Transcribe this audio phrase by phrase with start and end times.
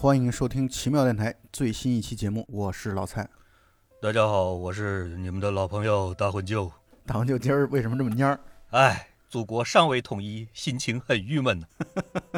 [0.00, 3.28] 欢迎收听奇妙电台最新一期节目，我是老蔡。
[4.00, 6.70] 大家好，我是你们的老朋友大混舅。
[7.04, 8.38] 大混舅今儿为什么这么蔫儿？
[8.70, 11.66] 哎，祖国尚未统一，心情很郁闷呢。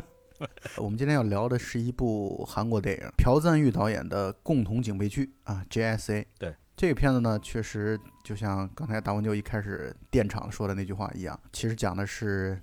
[0.78, 6.24] 我们今天要聊的是一部韩国电影，朴赞玉导演的《共同警备区》啊，JSA。
[6.38, 12.58] 对这个片子呢，确实就像刚才大文就一开始电场说的那句话一样，其实讲的是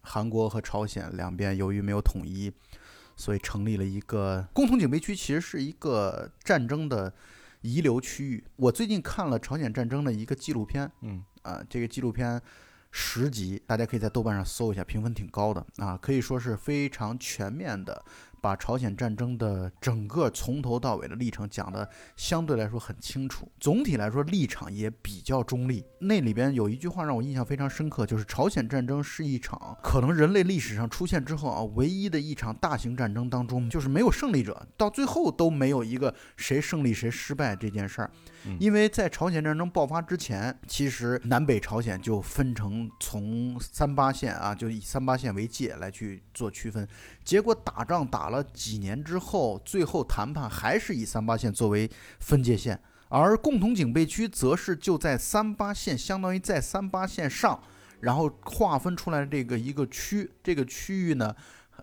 [0.00, 2.50] 韩国和朝鲜两边由于没有统一，
[3.18, 7.12] 所以成立了一个共同警备区，其实是一个战争的
[7.60, 8.44] 遗留区域。
[8.54, 12.40] 我最近看了朝鲜战争的一个纪录片，嗯，啊，这个纪录片
[12.92, 18.04] 十集，大家可以在豆瓣上搜一下，评分挺高的啊，可以说是非常全面的
[18.40, 25.84] 把朝鲜战争的整个从头到尾的历程讲得相对来说很清楚，总体来说立场也比较中立。
[26.00, 38.10] 那里边有一句话让我印象非常深刻，就是朝鲜战争是一场可能人类历史上出现之后啊唯一的一场大型战争当中，就是没有胜利者，到最后都没有一个谁胜利谁失败这件事儿。
[38.58, 46.86] 因为在朝鲜战争爆发之前，其实南北朝鲜就分成从三八线啊，就以三八线为界来去做区分。
[47.24, 57.60] 结果打仗打了几年之后，最后谈判还是以三八线作为分界线，而共同警备区则是就在三八线，相当于在三八线上，
[58.00, 61.34] 然后划分出来这个一个区，这个区域呢。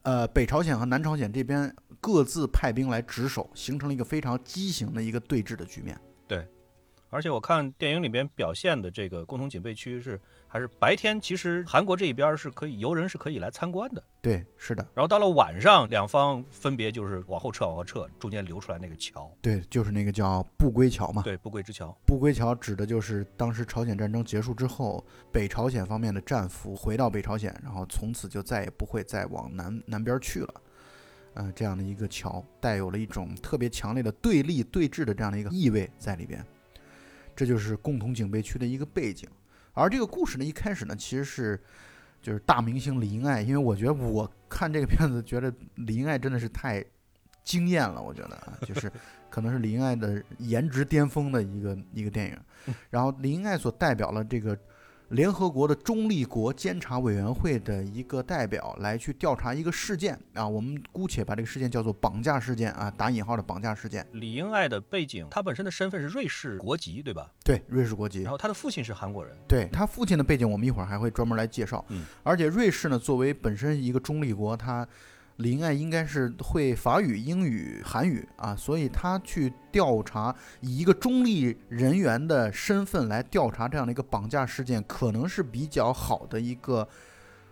[0.04, 5.98] 呃，北朝鲜和南朝鲜这边各自派兵来值守，形成了一个非常畸形的一个对峙的局面。
[7.16, 21.22] 而且我看电影里边表现的这个共同警备区是还是白天，其实韩国这一边是可以游人是可以来参观的，对，是的，然后到了晚上，两方分别就是往后撤，往后撤，中间留出来那个桥，对，就是那个叫不归桥嘛。
[21.24, 21.98] 对，不归之桥。
[22.06, 25.02] 不归桥指的就是当时朝鲜战争结束之后，
[25.32, 30.54] 北朝鲜方面的战俘回到北朝鲜，然后从此就再也不会再往南南边去了。
[31.38, 36.42] 嗯、这样的一个桥，带有了一种特别强烈的对立对峙的这样的一个意味在里边。
[37.36, 39.30] 这就是共同警备区的一个背景。
[39.74, 41.60] 而这个故事呢，一开始呢，其实是
[42.22, 46.84] 就是大明星李英爱，因为我觉得我看这个片子，觉得李英爱真的是太
[47.44, 48.92] 惊艳了，我觉得啊，就是
[49.30, 52.74] 可能是李英爱的颜值巅峰的一个一个电影。
[52.90, 54.58] 然后李英爱所代表了这个
[55.10, 64.06] 联合国的中立国监察委员会的一个代表来去调查一个事件啊，我们姑且把这个事件叫做绑架事件啊，打引号的绑架事件。
[64.14, 67.32] 李英爱的背景，他本身的身份是瑞士国籍，对吧？
[67.44, 68.32] 对，瑞士国籍然。
[68.32, 71.84] 后他的父亲是韩国人，对他父亲的背景，我们一会儿还会专门来介绍。
[71.90, 74.88] 嗯，而且瑞士呢，作为本身一个中立国，他
[75.38, 86.88] 李英爱应该是会法语、英语、韩语啊，所以他去调查，以一个中立人员的身份来调查这样的一个绑架事件，可能是比较好的一个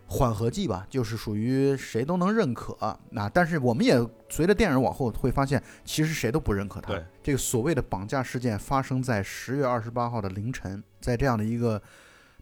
[0.08, 2.98] 缓和剂吧，就是属于谁都能认可。
[3.10, 6.98] 那但是我们也随着电影往后会发现，其实谁都不认可他。
[7.22, 11.82] 这个所谓的绑架事件发生在十月二十八号的凌晨，在这样的一个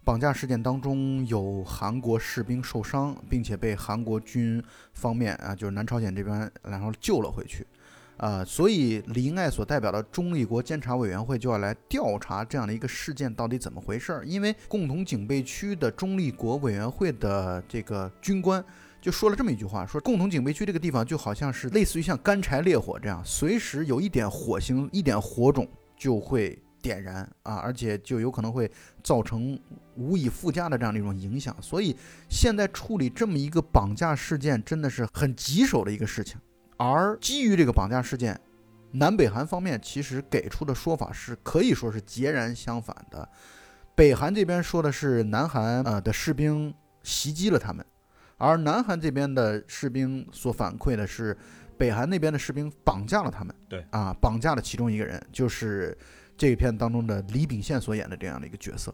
[0.04, 4.62] 绑架事件当中，有韩国士兵受伤，并且被韩国军
[4.94, 7.66] 方面啊，就是南朝鲜这边，然后救了回去。
[8.18, 14.24] 啊、所以李英爱所代表的中立国监察委员会就要来调查这样的一个事件到底怎么回事儿。
[14.24, 18.64] 因为共同警备区的中立国委员会的这个军官
[19.02, 28.70] 就说了这么一句话：说共同警备区这个地方就好像是类似于像干柴烈火这样，随时有一点火星、一点火种就会点燃啊，而且就有可能会
[29.04, 29.60] 造成
[29.96, 31.56] 无以复加的这样的一种影响。
[31.62, 31.96] 所以
[32.30, 36.40] 现在处理这么一个绑架事件，真的是很棘手的一个事情。
[36.78, 38.40] 而基于这个绑架事件，
[38.94, 43.30] 南北韩方面其实给出的说法是可以说是截然相反的。
[43.94, 46.74] 北韩这边说的是南韩呃的士兵
[47.04, 47.86] 袭击了他们，
[48.38, 51.38] 而南韩这边的士兵所反馈的是
[51.78, 53.56] 北韩那边的士兵绑架了他们。
[53.70, 55.96] 对啊，绑架了其中一个人，就是
[56.42, 58.92] 这一片当中的李秉宪所演的这样的一个角色。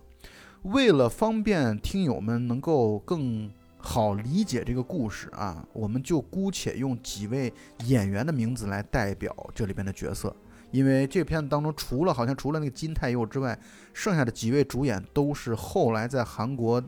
[0.64, 7.54] 为了方便听友们能够更好理解这个故事啊，我们就姑且用几位
[7.86, 10.36] 演员的名字来代表这里边的角色，
[10.72, 13.58] 因为这片子当中除了好像除了那个金泰佑之外，
[13.94, 16.84] 剩下的几位主演都是后来在韩国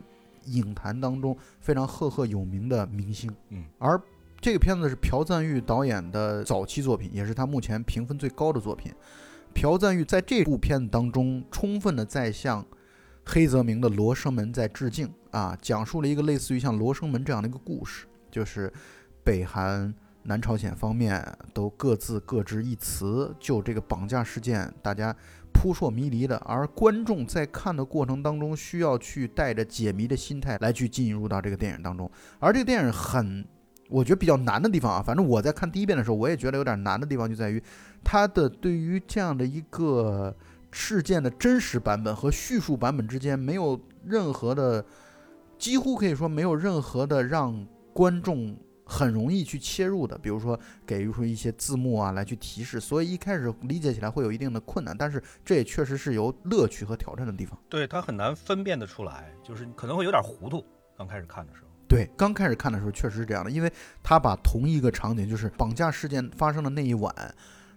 [0.47, 3.33] 影坛当中非常赫赫有名的明星。
[3.47, 3.97] 嗯，而
[4.41, 8.91] 这个片子是朴赞玉导演的早期作品，也是他目前评分最高的作品。
[9.53, 12.65] 朴赞玉在这部片子当中，充分的在向
[13.25, 18.71] 黑泽明的《罗生门》在致敬啊，讲述了一个类似于像《罗生门》这样的一个故事，就是
[19.23, 19.93] 北韩、
[20.23, 21.23] 南朝鲜方面
[21.53, 25.15] 都各自各执一词，就这个绑架事件，大家
[25.53, 32.09] 扑朔迷离的，而观众在看的过程当中，需要去带着解谜的心态来去进入到这个电影当中，
[32.39, 33.45] 而这个电影很
[33.89, 37.61] 我觉得比较难的地方啊，反正我在看第一遍的时候，我也觉得有点难的地方就在于
[38.03, 40.33] 它的对于这样的一个
[40.71, 44.85] 事件的真实版本和叙述版本之间没有任何的，
[45.57, 48.55] 几乎可以说没有任何的让观众
[48.85, 57.57] 很容易去切入的，比如说给予出一些字幕啊来去提示，所以一开始理解起来会有一定的困难，但是这也确实是有乐趣和挑战的地方。
[57.67, 60.63] 对它很难分辨得出来，就是可能会有点糊涂。
[60.95, 61.68] 刚开始看的时候。
[61.89, 67.11] 对，刚开始看的时候确实是这样的，因为他把同一个场景，就是绑架事件发生的那一晚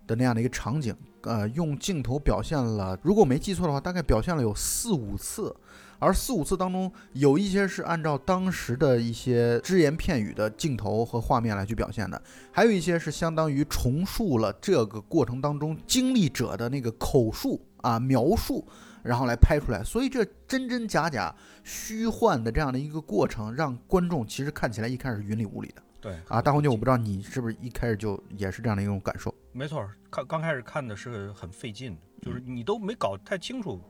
[0.07, 5.57] 的那样的一个场景，呃，用镜头表现了，如果没记错的话，大概表现了有四五次，
[5.99, 12.21] 而四五次当中，有一些是按照当时的一些只言片语的镜头和画面来去表现的，
[12.51, 18.69] 还有一些是相当于重述了这个过程当中经历者的那个口述啊描述。
[19.03, 21.35] 然后来拍出来，所以这真真假假、
[21.65, 25.83] 虚幻的这样的一个过程，让观众其实看起来一开始云里雾里的。
[26.01, 29.33] 对啊，大红牛，我不知道你是不是一开始就也是这样的一种感受？
[29.53, 33.81] 没错，看刚开始看的是很费劲，就是你都没搞太清楚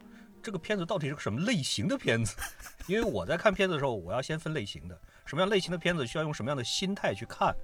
[0.43, 2.37] 这个片子到底是个什么类型的片子，
[2.87, 7.55] 因为我在看片子的时候，我要先分类型的，什么样类型的片子需要用什么样的心态去看。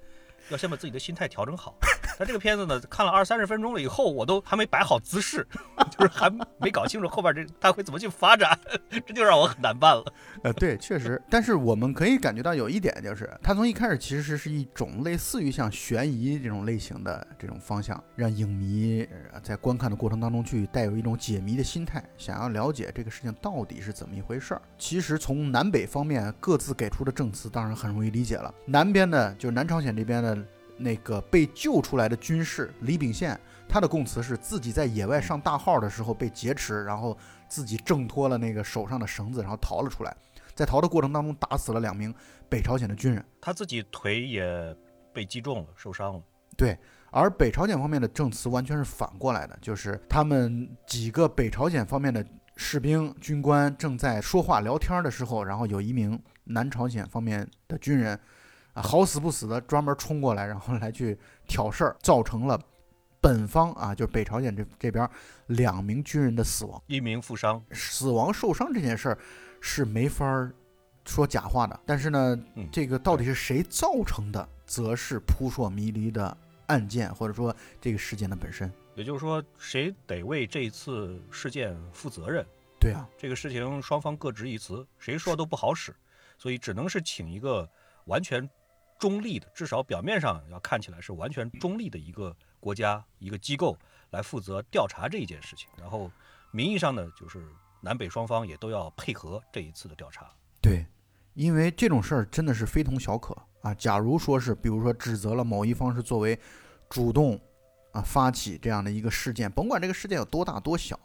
[0.48, 1.74] 要先把自己的心态调整好。
[2.18, 5.46] 那这个片子呢，看了二三十分钟了以后，我都还没摆好姿势，
[5.96, 6.28] 就是还
[6.58, 8.58] 没搞清楚后边这他会怎么去发展，
[8.90, 10.04] 这就让我很难办了。
[10.42, 11.20] 呃，对，确实。
[11.30, 19.06] 但是我们可以感觉到有一点，就是它从一开始其实是一种类似于像悬疑这种类型的这种方向，让影迷
[19.42, 24.62] 在观看的过程当中去带有一种解谜的心态，想要了解这个事情到底是怎么一回事儿。
[24.76, 28.52] 其实从南北方面各自给出的证词，当然很容易理解了。
[28.66, 30.38] 南边的，就是南朝鲜这边的。
[30.78, 33.38] 那个被救出来的军士李秉宪，
[33.69, 37.16] 他的供词是自己在野外上大号的时候被劫持，然后
[37.48, 40.16] 自己挣脱了那个手上的绳子，然后逃了出来，
[40.54, 42.14] 在逃的过程当中打死了两名
[42.48, 44.76] 北朝鲜的军人，他自己腿也
[45.12, 46.22] 被击中了，受伤了。
[46.56, 46.78] 对，
[47.10, 52.24] 而北朝鲜方面的证词完全是反过来的，就是他们几个北朝鲜方面的
[52.56, 58.19] 士兵军官正在说话聊天的时候，然后有一名南朝鲜方面的军人。
[58.82, 62.60] 好死不死的，专门冲过来，然后来去挑事儿，造成了
[63.20, 65.08] 本方啊，就是北朝鲜这这边
[65.46, 67.62] 两名军人的死亡，一名负伤。
[67.72, 69.19] 死亡受伤这件事儿
[69.60, 70.52] 是没法儿
[71.04, 71.78] 说假话的。
[71.84, 72.38] 但是呢，
[72.70, 76.36] 这个到底是谁造成的，则是扑朔迷离的
[76.66, 78.72] 案件，或者说这个事件的本身。
[78.94, 82.44] 也就是说，谁得为这一次事件负责任？
[82.81, 85.94] 对啊，这个事情双方各执一词，谁说都不好使，
[86.36, 87.69] 所以只能是请一个
[88.04, 88.48] 完全。
[88.98, 93.78] 中立的，至少表面上要看起来是完全中立的一个国家、一个机构
[94.10, 95.68] 来负责调查这一件事情。
[95.78, 96.10] 然后，
[96.50, 97.46] 名义上呢，就是
[97.80, 100.28] 南北双方也都要配合这一次的调查。
[100.60, 100.84] 对，
[101.34, 103.72] 因为这种事儿真的是非同小可啊。
[103.72, 106.36] 假如说是，比如说指责了某一方是作为
[106.88, 107.40] 主动
[107.92, 110.98] 啊发起这样的一个事件，甭管这个事件有多大多小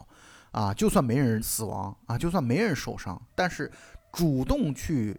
[0.50, 3.70] 啊，就算没人死亡啊，就算没人受伤，但是
[4.12, 5.16] 主动去。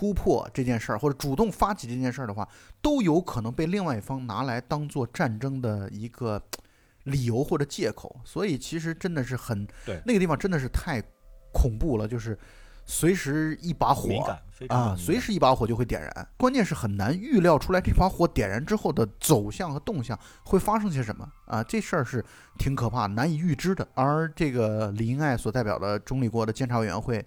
[0.00, 2.48] 突破这件事儿，或者主动发起这件事儿的话，
[2.80, 6.42] 都有可能被另外一方拿来当做战争的一个
[7.02, 8.18] 理由或者借口。
[8.24, 11.02] 所以其实真的是很，对那个地方真的是太
[11.52, 12.38] 恐怖了，就是
[12.86, 14.08] 随时一把火
[14.70, 16.28] 啊，随时一把火就会点燃。
[16.38, 22.24] 关键是很难预料出来这把火点燃之后的走向和动向会发生些什么啊，这事儿是
[22.56, 23.86] 挺可怕、难以预知的。
[23.92, 27.22] 而这个李英爱所代表的中立国的监察委员会。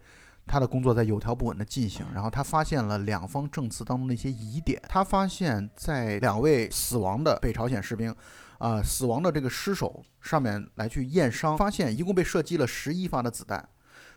[0.46, 4.82] 他的工作在有条不紊地进行，然后他发现了两方证词当中的一些疑点。
[4.90, 8.14] 他发现，在两位死亡的北朝鲜士兵，
[8.60, 13.68] 啊，死亡的这个尸首上面来去验伤，发现一共被射击了十一发的子弹。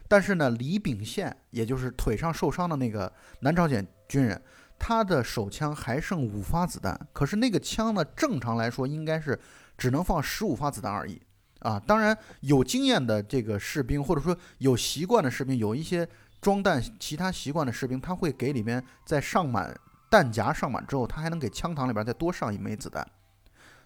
[0.09, 4.40] 但是呢，李秉宪，也就是腿上受伤的那个南朝鲜军人，
[4.78, 6.99] 他的手枪还剩五发子弹。
[7.12, 9.38] 可是那个枪呢，正常来说应该是
[9.76, 11.21] 只能放十五发子弹而已。
[11.66, 16.08] 啊，当然有经验的这个士兵，或者说有习惯的士兵，有一些
[16.40, 19.76] 装弹其他习惯的士兵，他会给里面在上满
[20.08, 23.04] 弹夹上满之后，他还能给枪膛里边再多上一枚子弹。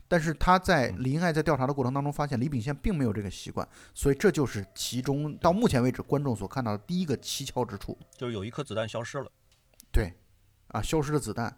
[0.06, 9.32] 但是他在林爱在调查的过程当中发现李秉宪并没有这个习惯，所以这就是其中到目前为止观众所看到的第一个蹊跷之处，就是有一颗子弹消失了。
[9.90, 10.12] 对，
[10.68, 11.56] 啊，消失的子弹。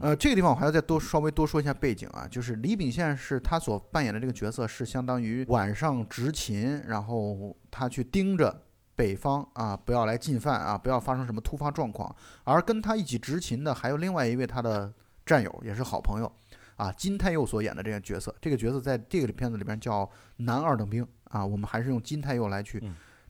[0.00, 8.62] 呃，这个地方我还要再多稍微多说一下背景啊，就是李秉宪是他所扮演的这个角色是相当于晚上执勤，然后他去盯着
[8.96, 12.14] 北方啊，不要来进犯啊，不要发生什么突发状况。
[12.44, 14.92] 而跟他一起执勤的还有另外一位他的
[15.26, 16.32] 战友，也是好朋友
[16.76, 20.08] 啊，金泰佑所演的这个角色，这个角色在这个片子里边叫
[20.38, 22.82] 男二等兵啊，我们还是用金泰佑来去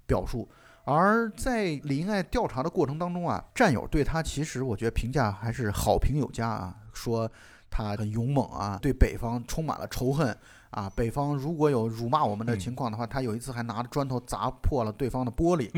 [0.07, 0.49] 表述。
[0.85, 7.31] 而在李英爱调查的过程当中啊，战友对他其实我觉得评价还是好评有加啊，说
[7.71, 10.37] 他很勇猛啊，对北方充满了仇恨
[10.71, 10.91] 啊。
[10.97, 15.71] 北方如果有辱骂我们的情况的话，他有一次还拿着砖头砸破了对方的玻璃，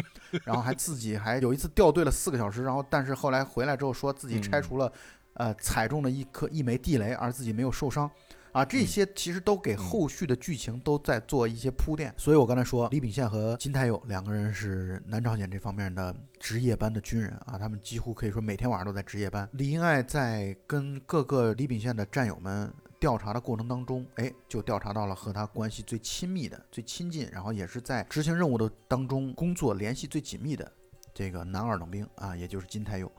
[0.44, 4.90] 然后还自己还有一次掉队了四个小时，然后但是后来回来之后说自己拆除了，
[5.34, 8.10] 呃，踩中了一颗一枚地雷，而自己没有受伤。
[8.54, 19.48] 啊，这些其实都给后续的剧情都在做一些铺垫，所以我刚才说李秉宪和金泰佑两个人是南朝鲜这方面的值夜班的军人啊，他们几乎可以说每天晚上都在值夜班。
[19.54, 30.70] 李英爱在跟各个李秉宪的战友们调查的过程当中，哎，就调查到了和他关系最亲密的、最亲近，然后也是在执行任务的当中工作联系最紧密的
[31.12, 33.10] 这个男二等兵啊，也就是金泰佑。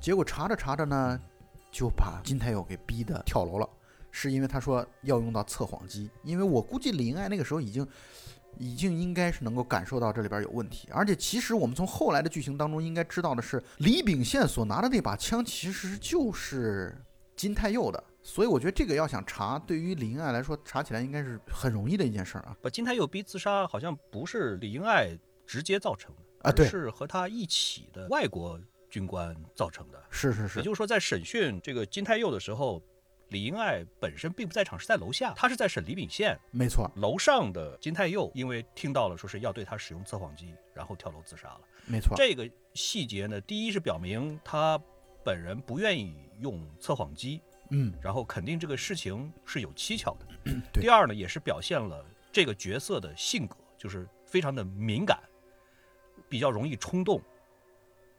[0.00, 1.20] 结果查着查着呢，
[1.70, 3.68] 就把金泰佑给逼得跳楼了。
[4.10, 7.86] 是因为他说要用到测谎机，因为我估计李英爱那个时候已经，
[8.58, 16.94] 已经应该是能够感受到这里边有问题，而且其实我们从后来的剧情当中应该知道的是，李秉宪所拿的那把枪其实就是
[17.36, 22.56] 金泰佑的，所以我觉得这个要想查，对于李英爱来说查起来应该是很容易的一件事儿啊。
[22.60, 32.82] 把金泰佑逼自杀好像不是李英爱直接造成的啊，对，是和他一起的外国军官造成的，是是是，也就是说在审讯这个金泰佑的时候。
[33.30, 36.38] 李英爱本身并不在场，是在楼下，她是在审李秉宪。
[36.50, 41.60] 没错，楼上的金泰佑因为听到了说是要对他使用测谎机，然后跳楼自杀了。
[41.86, 44.80] 没错，这个细节呢，第一是表明他
[45.24, 50.26] 本人不愿意用测谎机，嗯，然后肯定这个事情是有蹊跷的。
[50.72, 50.82] 对。
[50.82, 55.20] 第二呢，也是表现了这个角色的性格，就是非常的敏感，
[56.28, 57.22] 比较容易冲动。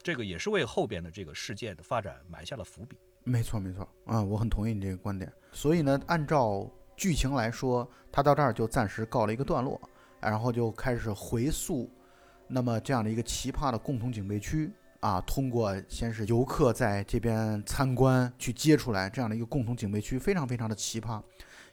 [0.04, 2.98] 这个也是为后边的这个事件的发展埋下了伏笔。
[3.24, 5.32] 没错，没错，啊，我很同意你这个观点。
[5.52, 9.80] 所以呢，按照剧情来说，他到这儿就暂时告了一个段落，
[10.20, 11.90] 然后就开始回溯，
[12.48, 21.22] 那么这样的一个奇葩的共同警备区啊，通过先是游客在这边参观去接出来这样的一个共同警备区，非常非常的奇葩。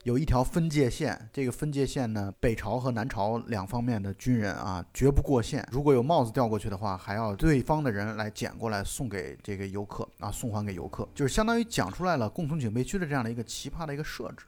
[0.04, 5.66] 有一条分界线，这个分界线呢，北朝和南朝两方面的军人啊，绝不过线。
[5.72, 14.46] 如果有帽子掉过去的话，还要对方的人来捡过来送给这个游客啊，送还给游客，就是相当于讲出来了共同警备区的这样的一个奇葩的一个设置。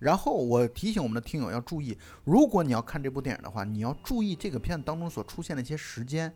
[0.00, 6.30] 然后我提醒我们的听友要注意，如果你要看这部电影的话，你要注意这个片子当中所出现的一些时间，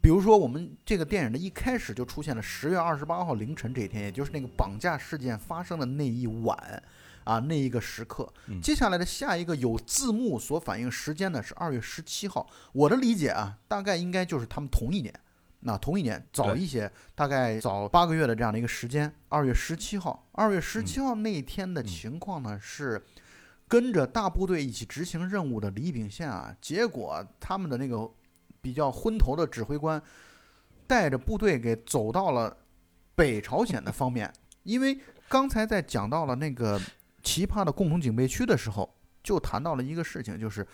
[0.00, 6.82] 比如说我们这个电影的一开始就出现了十月二十八号凌晨这一天，也就是那个绑架事件发生的那一晚。
[7.28, 8.26] 啊，那一个时刻，
[8.62, 12.48] 接下来的下一个有字幕所反映时间呢是二月十七号。
[12.72, 15.12] 我的理解啊，大概应该就是他们同一年，
[15.60, 19.12] 那同一年早一些，大概早八个月的这样的一个时间。
[19.28, 23.04] 二月十七号，二月十七号那一天的情况呢是，
[23.68, 28.10] 跟着大部队一起执行任务的李秉宪啊，结果他们的那个
[28.62, 30.02] 比较昏头的指挥官，
[30.86, 32.56] 带着部队给走到了
[33.14, 34.32] 北朝鲜的方面，
[34.62, 36.80] 因为刚才在讲到了那个。
[37.22, 40.66] 奇葩的共同警备区的时候，就谈到了一个事情，就是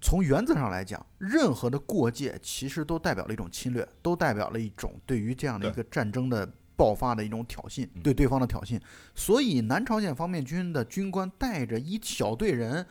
[0.00, 8.80] 从原则上来讲，任何的过界其实都代表了一种侵略，都代表了一种对于这样的一个战争的爆发的一种挑衅，对对方的挑衅。
[9.14, 12.86] 所以南朝鲜方面军的军官带着一小队人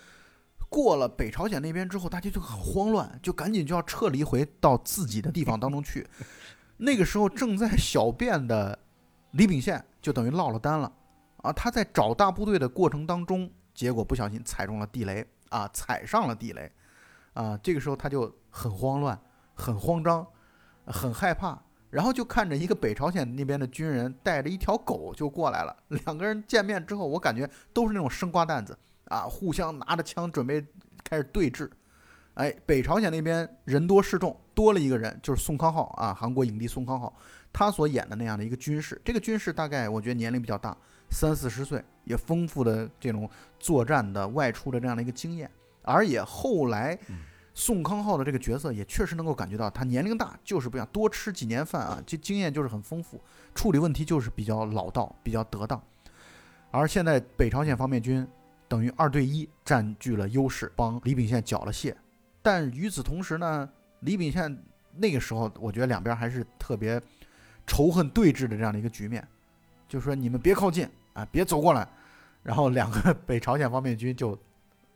[0.69, 6.05] 过了北朝鲜那边之后，大家就很慌乱，就赶紧就要撤离回到自己的地方当中去。
[6.77, 8.77] 那个时候正在小便的
[9.31, 10.91] 李秉宪就等于落了单了。
[11.41, 16.71] 啊，他在找大部队的过程当中，结果不小心踩中了地雷啊，踩上了地雷，
[17.33, 19.19] 啊，这个时候他就很慌乱、
[19.53, 20.25] 很慌张、
[20.85, 21.57] 很害怕，
[21.89, 25.75] 然后就看着一个北朝鲜那边的军人带着一条狗就过来了。
[25.87, 30.65] 两个人见面之后，我感觉都是那种生瓜蛋子啊，互相拿着枪准备
[31.03, 31.69] 开始对峙。
[32.35, 37.13] 哎，北朝鲜那边人多势众，多了一个人，就是宋康昊啊，韩国影帝宋康昊，
[37.51, 40.77] 他所演的那样的一个军事，这个军事大概我觉得年龄比较大。
[41.09, 45.49] 三四十岁，也丰富的这种作战的外出的这样的一个经验，
[45.81, 46.97] 而也后来，
[47.53, 53.19] 宋康昊的这个角色也确实能够感觉到他年龄大，就是不一样，多吃几年饭啊，这经验就是很丰富，
[53.53, 55.81] 处理问题就是比较老道，比较得当。
[56.71, 58.25] 而现在北朝鲜方面军
[58.67, 61.93] 等于二对一占据了优势，帮李秉宪缴了械。
[62.41, 63.67] 但与此同时呢，
[64.01, 64.63] 李秉宪
[64.95, 67.01] 那个时候，我觉得两边还是特别
[67.65, 69.27] 仇恨对峙的这样的一个局面，
[69.87, 70.87] 就是说你们别靠近。
[71.19, 71.87] 啊，别走过来！
[72.41, 74.37] 然后两个 北朝鲜方面军就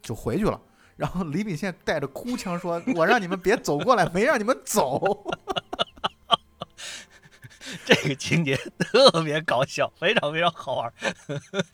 [0.01, 0.59] 就回去了。
[0.95, 5.25] 然后李秉宪带着哭腔说：“我让你们别走过来，没让你们走。”
[7.85, 10.93] 这个情节特别搞笑，非常非常好玩，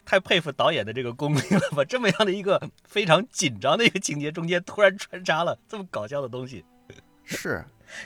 [0.05, 6.63] 太佩服导演的这个功力了，吧这么样的一个非常紧张的一个情节中间突然穿插了这么搞笑的东西。
[7.25, 7.63] 是，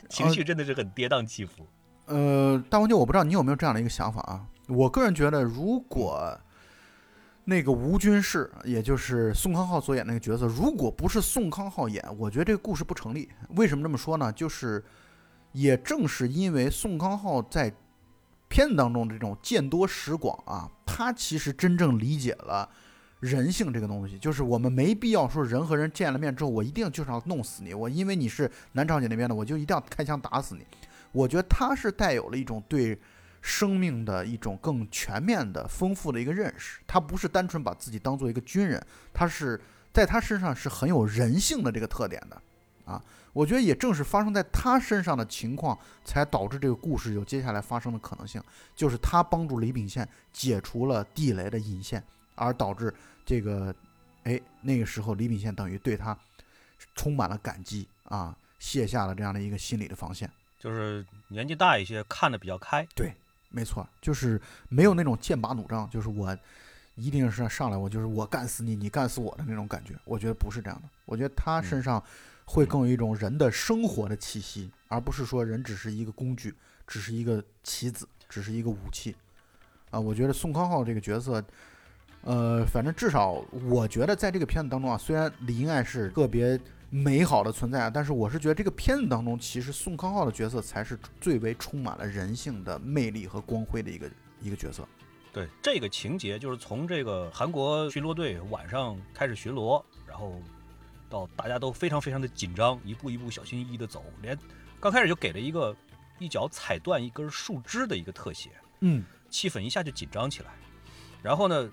[0.10, 1.66] 情绪真的是很跌宕起伏。
[2.08, 4.46] 呃，大黄牛，我不知道你有没有这样的一个想法啊？
[4.74, 6.38] 我个人觉得，如果
[7.46, 13.30] 那个吴军士，也就是宋康昊所演那个角色，如果不是宋康昊演，我觉得这个故事不成立。
[13.56, 14.32] 为什么这么说呢？
[14.32, 14.84] 就是
[15.52, 17.74] 也正是因为宋康昊在
[18.48, 22.70] 片子当中这种见多识广啊，他其实真正理解了
[23.20, 30.66] 人性这个东西，就是我们没必要说人和人见了面之后，我一定就是要弄死你，我因为你是南朝鲜那边的，我就一定要开枪打死你。
[31.12, 32.98] 我觉得他是带有了一种对
[33.44, 36.80] 生命的一种更全面的、丰富的一个认识。
[36.88, 38.84] 他不是单纯把自己当做一个军人，
[39.14, 42.42] 他是在他身上是很有人性的这个特点的
[42.92, 43.04] 啊。
[43.34, 48.42] 我觉得也正是发生在他身上的情况，才导致这个故事有接下来发生的可能性。
[48.76, 52.04] 就是他帮助李秉宪解除了地雷的引线，
[52.36, 52.94] 而导致
[53.26, 53.74] 这个，
[54.24, 56.18] 哎，那个时候李秉宪等于对他
[56.96, 60.30] 充满了感激啊，卸下了这样的一个心理的防线。
[60.60, 62.88] 就是年纪大一些，看得比较开。
[62.94, 63.14] 对，
[63.56, 66.36] 没错，就是没有那种剑拔弩张，就是我
[66.96, 69.94] 一定是上来我就是我干死你，你干死我的那种感觉。
[70.06, 72.04] 我觉得不是这样的，我觉得他身上
[72.46, 76.52] 会更有一种人的生活的气息，而不是说人只是一个工具，
[76.88, 79.16] 只是一个棋子，只是一个武器。
[79.92, 81.44] 啊，我觉得宋康昊这个角色，
[82.22, 83.34] 呃，反正至少
[83.70, 86.60] 我觉得在这个片子当中啊，虽然李英爱是个别。
[86.96, 87.90] 美好的存在啊！
[87.92, 94.08] 但是我是觉得这个片子当中，其实宋康昊的角色才是最为充满了人性的魅力和光辉的一个
[94.40, 94.88] 一个角色。
[95.32, 100.40] 对这个情节，就是从这个韩国巡逻队晚上开始巡逻，然后
[101.10, 104.38] 到大家都非常非常的紧张，一步一步小心翼翼的走，连
[104.80, 105.76] 刚开始就给了一个
[106.20, 108.52] 一脚踩断一根树枝的一个特写，
[108.82, 110.52] 嗯，气氛一下就紧张起来。
[111.24, 111.68] 然后呢，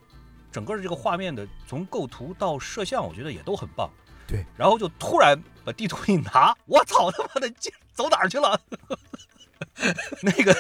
[0.50, 3.90] 整个这个画面的从构图到摄像，我觉得也都很棒。
[4.30, 7.52] 对，然后就突然把地图一拿， 我操他妈的，
[7.92, 8.58] 走哪儿去了？
[10.22, 10.54] 那个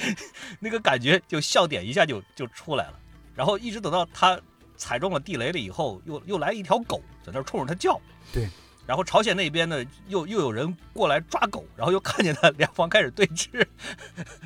[0.60, 3.00] 那个感觉就笑点一下就就出来了。
[3.34, 4.38] 然后一直等到他
[4.76, 7.98] 踩中了地雷了以后，又又来一条狗在那冲着他叫。
[8.32, 8.48] 对，
[8.86, 13.66] 然后朝鲜那边呢，又又有人过来抓狗，然后又看见他两方开始对峙，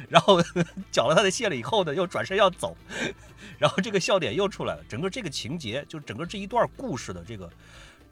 [0.09, 0.41] 然后
[0.93, 2.77] 缴了他的械了以后呢，又转身要走，
[3.59, 4.85] 然后这个笑点又出来了。
[4.89, 7.51] 整个这个情节，就整个这一段故事的这个。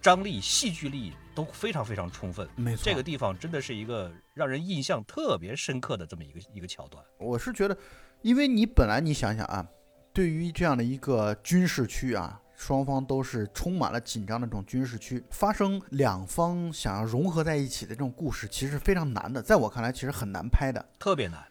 [0.00, 7.04] 张力、戏剧力都非常非常充分，没错，这个地方真的是一个让人印象特别深刻的这么一个一个桥段。
[7.18, 7.76] 我是觉得，
[8.22, 9.66] 因为你本来你想想啊，
[10.12, 19.42] 对于这样的一个军事区啊，双方都是充满了紧张的这种军事区，发生两方想要融合在一起的这种故事，其实非常难的。
[19.42, 21.44] 在我看来，其实很难拍的，特别难，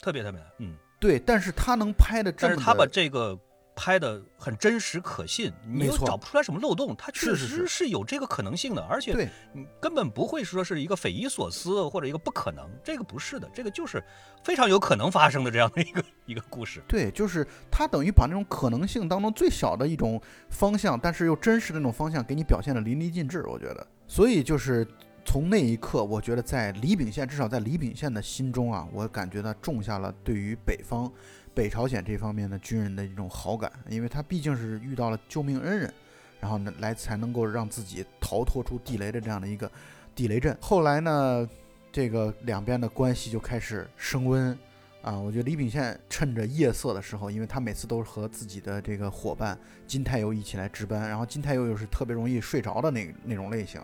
[0.00, 0.50] 特别特别难。
[0.58, 3.38] 嗯，对，但是他能拍的，但是他把这个。
[3.76, 14.02] 拍的很真实可信，你又找不出来什么漏洞，它确实是有这个可能性的，而且你根本不会说是一个匪夷所思或者一个不可能，这个不是的，这个就是
[14.44, 16.82] 非常有可能发生的这样的一个一个故事。
[16.86, 23.86] 对，就是它等于把那种可能性当中最小的一种方向，但是又真实的那种方向给你表现的淋漓尽致，我觉得。
[24.06, 24.86] 所以就是
[25.24, 31.10] 从那一刻，我觉得在李秉宪，至少在李秉宪的心中啊，我感觉他种下了对于北方。
[31.54, 35.92] 北朝鲜这方面的军人的一种好感，因为他毕竟是遇到了救命恩人，
[36.40, 39.70] 然后呢来才能够让自己逃脱出地雷的这样的一个
[40.14, 40.56] 地雷阵。
[40.60, 41.48] 后来呢，
[41.92, 44.58] 这个两边的关系就开始升温
[45.00, 45.16] 啊。
[45.16, 53.80] 我觉得李秉宪趁着夜色的时候，因为他每次都是和自己的这个伙伴金泰佑一起来值班，然后金泰佑又是特别容易睡着的那那种类型，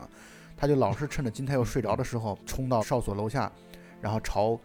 [0.56, 3.50] 他就老是趁着金泰佑睡着的时候冲到哨所楼下，
[4.00, 4.58] 然后朝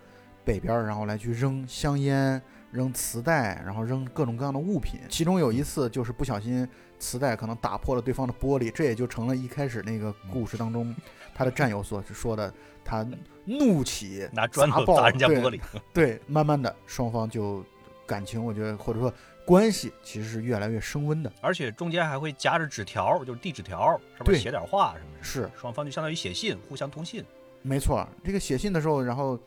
[0.44, 2.42] 北边，然后来去扔香烟。
[2.76, 5.00] 扔磁带，然后扔各种各样的物品。
[5.08, 6.68] 其中有一次就是不小心，
[7.00, 10.94] 磁带可能打破了对方的玻璃，这也就成了一开始那个故事当中
[11.34, 13.08] 他的战友所说的，他
[13.46, 15.60] 怒起拿砖头砸人家玻璃。
[15.94, 17.64] 对，慢慢的双方就
[18.06, 19.12] 感情，我觉得或者说
[19.46, 25.24] 关系其实是越来越升温的，而且中间还会夹着纸条，就是递纸条，上面写点话什么的。
[25.24, 27.24] 是，双方就相当于写信，互相通信。
[27.62, 29.40] 没错，这个写信的时候，然后。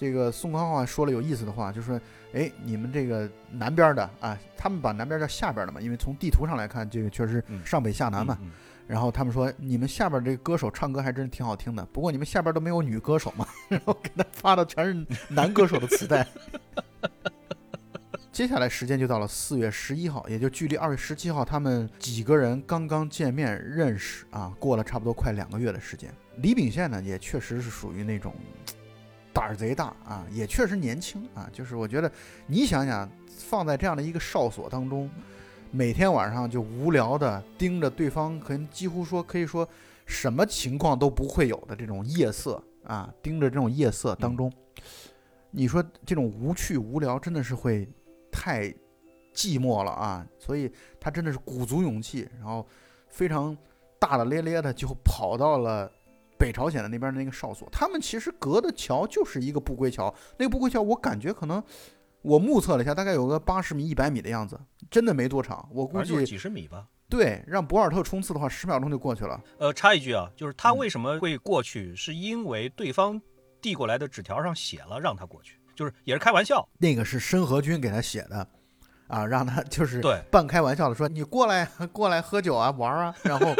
[0.00, 2.00] 这个宋康昊说了有意思的话，就说
[2.32, 8.38] ：“哎，你们这个南边的啊，他们把南边叫下边的嘛，因为从地图上来看，这个确实上北下南嘛。
[8.86, 13.46] 然后他们说，你们下边这个歌手唱歌还真是挺好听的，不过你们下边都没有女歌手嘛。
[13.68, 16.26] 然后给他发的全是男歌手的磁带。
[18.32, 26.10] 接下来时间就到了四月十一号，也就距离二月十七号他们几个人刚刚见面认识啊，过了差不多快两个月的时间。
[26.36, 28.34] 李秉宪呢，也确实是属于那种。”
[29.32, 31.48] 胆儿贼大啊，也确实年轻啊。
[31.52, 32.10] 就是我觉得，
[32.46, 35.10] 你想想，放在这样的一个哨所当中，
[35.70, 39.68] 每天晚上就无聊的盯着对方，可能几乎说可以说
[40.06, 44.52] 什么情况都不会有的这种夜色啊，盯着这种夜色当中，
[45.50, 47.88] 你说这种无趣无聊，真的是会
[48.32, 48.68] 太
[49.32, 50.26] 寂寞了啊！
[50.38, 52.66] 所以他真的是鼓足勇气，然后
[53.08, 53.56] 非常
[53.98, 55.90] 大大咧咧的就跑到了
[56.40, 57.68] 北朝鲜的那边的那个哨所。
[57.70, 61.62] 他们其实隔的桥就是一个不归桥，那个不归桥我感觉可能
[62.22, 64.58] 我目测了一下，大概有个八十米、一百米的样子，
[64.90, 65.68] 真的没多长。
[65.72, 66.86] 我估计几十米吧。
[67.08, 69.40] 对，让博尔特冲刺的话，十秒钟就过去了。
[69.58, 73.20] 呃，插一句啊，就是他为什么会过去，是因为对方
[73.60, 76.68] 递过来的纸条上写了让他过去，就是也是开玩笑。
[76.78, 78.46] 那个是申河军给他写的，
[79.10, 83.54] 啊，让他就是对半开玩笑的说你过来过来喝酒啊玩啊，然后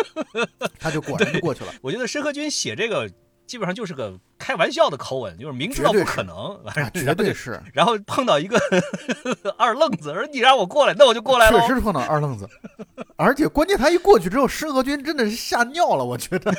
[0.78, 1.72] 他就果然就过去了。
[1.82, 3.10] 我觉得申河君写这个。
[3.46, 6.56] 基本上就是个开玩笑的口吻，就是明知道不可能，
[6.94, 7.60] 绝对是。
[7.72, 8.56] 然后碰到一个
[9.58, 11.60] 二愣子，说你让我过来，那我就过来了。
[11.62, 12.48] 确实碰到二愣子，
[13.16, 16.54] 而且关键他一过去之后，申河君真的是吓尿了，我觉得。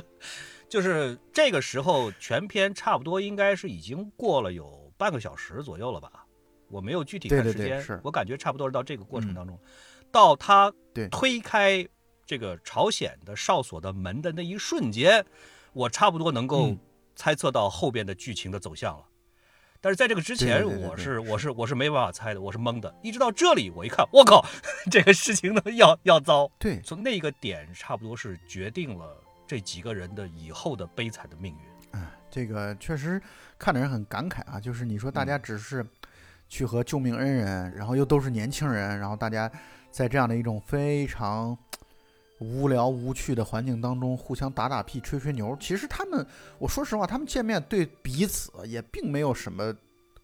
[0.68, 6.25] 就是这个时候，全篇差不多应该是已经过了有半个小时左右了吧？
[6.68, 9.58] 我没有具体看时间，我感觉差不多是到这个过程当中，
[10.10, 10.72] 到他
[11.10, 11.86] 推开。
[12.28, 15.24] 这个朝鲜的哨所的门的那一瞬间，
[15.72, 16.76] 我差不多能够
[17.14, 19.04] 猜测到后边的剧情的走向了。
[19.80, 22.92] 但是在这个之前，我是我是我是没办法猜的，我是懵的。
[23.00, 24.44] 一直到这里，我一看，我靠，
[24.90, 26.50] 这个事情呢要要糟。
[26.58, 32.00] 对，从那个点差不多是决定了这几个人的以后的悲惨的命运。
[32.00, 33.22] 哎，这个确实
[33.56, 34.58] 看的人很感慨啊。
[34.58, 35.86] 就是你说大家只是
[36.48, 39.50] 去和救命恩人，然后又都是年轻人，然后大家
[39.90, 41.56] 在这样的一种非常。
[42.38, 45.56] 无聊无趣的环境当中，互相打打屁、吹吹牛。
[45.58, 46.26] 其实他们，
[46.58, 49.74] 我说实话，他们见面对彼此也并没有什么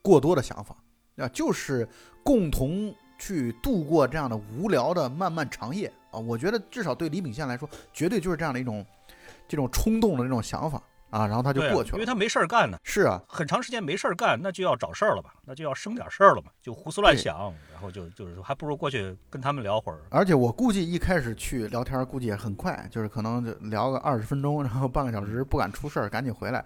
[0.03, 0.77] 过多的想法
[1.17, 1.89] 啊，就是
[2.23, 6.21] 共同去度过这样的无聊的漫漫长夜啊。
[6.21, 8.85] 我觉得至少对李秉宪来说，绝对就是这样的一种
[9.49, 10.83] 这种冲动的这种想法。
[11.13, 12.79] 啊，然后他就过去了，因为他没事儿干呢。
[12.83, 15.35] 是啊，很长时间没事儿干，那就要找事儿了吧？
[15.45, 16.51] 那就要生点事儿了嘛？
[16.63, 19.99] 就胡思乱想，然后就就是说，还不如过去跟他们聊会儿。
[20.09, 26.65] 而且我估计一开始去聊天，估计也很快，就是可能就聊个二十分钟，然后半个小时，不敢出事儿，赶紧回来。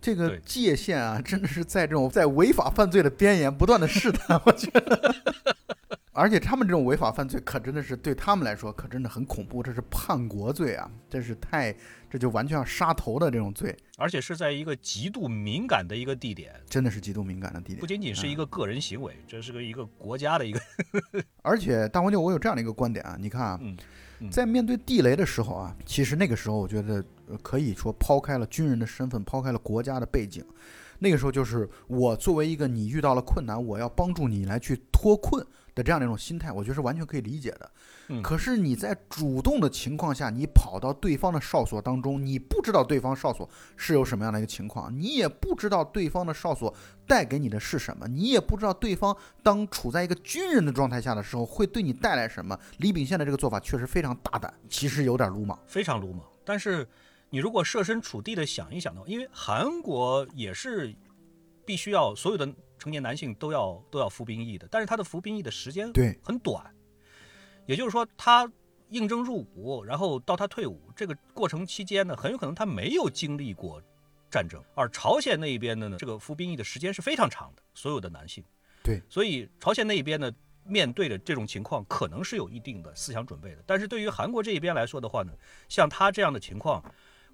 [0.00, 5.14] 这个界限啊，真的是在这种在违法犯罪的边沿不断的试探，我觉得。
[6.12, 9.62] 而且他们这种违法犯罪，可真的是对他们来说，可真的很恐怖。
[9.62, 10.90] 这是叛国罪啊！
[11.08, 11.72] 这是太，
[12.10, 13.72] 这就完全要杀头的这种罪。
[13.96, 17.78] 而且是在一个极度敏感的一个地点，真的是极度敏感的地点。
[17.78, 20.60] 不仅仅是一个个人行为，这是个一个国家的一个。
[21.42, 23.60] 而且大黄牛，我有这样的一个观点啊，你看啊，
[24.28, 27.04] 在面对地雷的时候啊，其实那个时候我觉得
[27.42, 30.44] 可以说抛开了军人的身份，抛开了国家的背景。
[31.00, 37.70] 那个时候就是我作为一个你遇到了困难，我要帮助你来去脱困的这样的一种心态，我觉得是完全可以理解的。
[38.08, 46.74] 嗯，可是你在主动的情况下，你跑到对方的哨所当中，你不知道对方哨所是有什么样的一个情况，你也不知道对方的哨所
[47.06, 52.58] 带给你的是什么，你也不知道对方当处在一个军人的状态下的时候会对你带来什么。
[52.78, 56.84] 李秉宪的这个做法确实非常大胆，其实有点鲁莽，非常鲁莽，但是。
[57.30, 60.94] 你如果设身处地的想一想的话，因为韩国也是
[61.66, 66.64] 必须要所有的成年男性都要都要服兵役的，但是他的服兵役的时间对很短，
[67.66, 68.50] 也就是说他
[68.88, 73.82] 应征入伍，然后到他退伍这个过程期间呢，很有可能他没有经历过
[74.30, 78.42] 战争，而朝鲜那一边的呢，这个服兵役的时间是非常长的，所有的男性。
[78.82, 80.32] 对，所以朝鲜那一边呢，
[80.64, 85.32] 面对的这种情况可能是有一定的思想准备的，但是对于韩国这一边来说的话呢，
[85.68, 86.82] 像他这样的情况。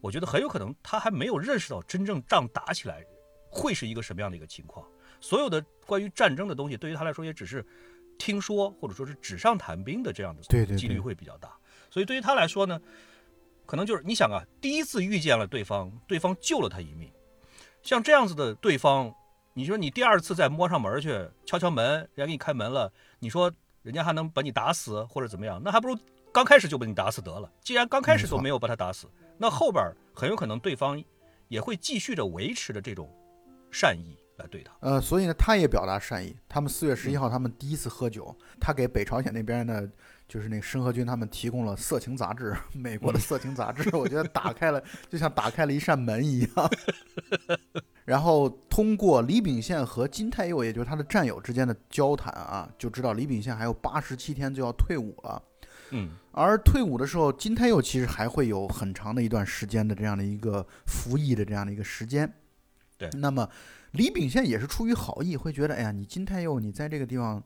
[0.05, 3.03] 我觉得很有可能他还没有认识到真正仗打起来
[3.49, 4.87] 会是一个什么样的一个情况。
[5.19, 7.65] 所有的关于战争的东西，对于他来说也只是
[8.19, 10.43] 听说或者说是纸上谈兵的这样的
[10.77, 11.57] 几率会比较大。
[11.91, 12.79] 所以对于他来说呢，
[13.65, 17.11] 可能就是你想啊，第一次遇见了对方，对方救了他一命。
[17.83, 19.11] 像这样子的对方，
[19.55, 25.63] 你说你第二次再摸上门去敲敲门，人家给你开门了，你说人家还能把你打死或者怎么样？
[25.65, 25.99] 那还不如
[26.31, 27.51] 刚开始就把你打死得了。
[27.63, 29.09] 既然刚开始都没有把他打死。
[29.39, 31.03] 那后边很有可能对方
[31.49, 33.09] 也会继续着维持着这种
[33.71, 34.73] 善意来对他。
[34.81, 36.37] 呃，所以呢，他也表达善意。
[36.49, 39.89] 他们四月十一号，他们第一次喝酒，他给北朝鲜那边的，
[40.29, 43.95] 就是那申河军他们提供了色情杂志， 美国的色情杂志。
[43.95, 46.71] 我觉得打开了，就像打开了一扇门一样。
[48.05, 55.43] 然后通过李秉宪和金泰佑，也就是他的战友之间的交谈啊，就知道李秉宪还有八十七天就要退伍了。
[55.97, 62.31] 嗯，而退伍的时候，金泰佑其实还会有很长的一段时间的这样的一个服役的这样的一个时间。
[62.99, 63.49] 对，那么
[63.93, 67.41] 李秉宪也是出于好意，会觉得，哎呀，你金泰佑，你在这个地方，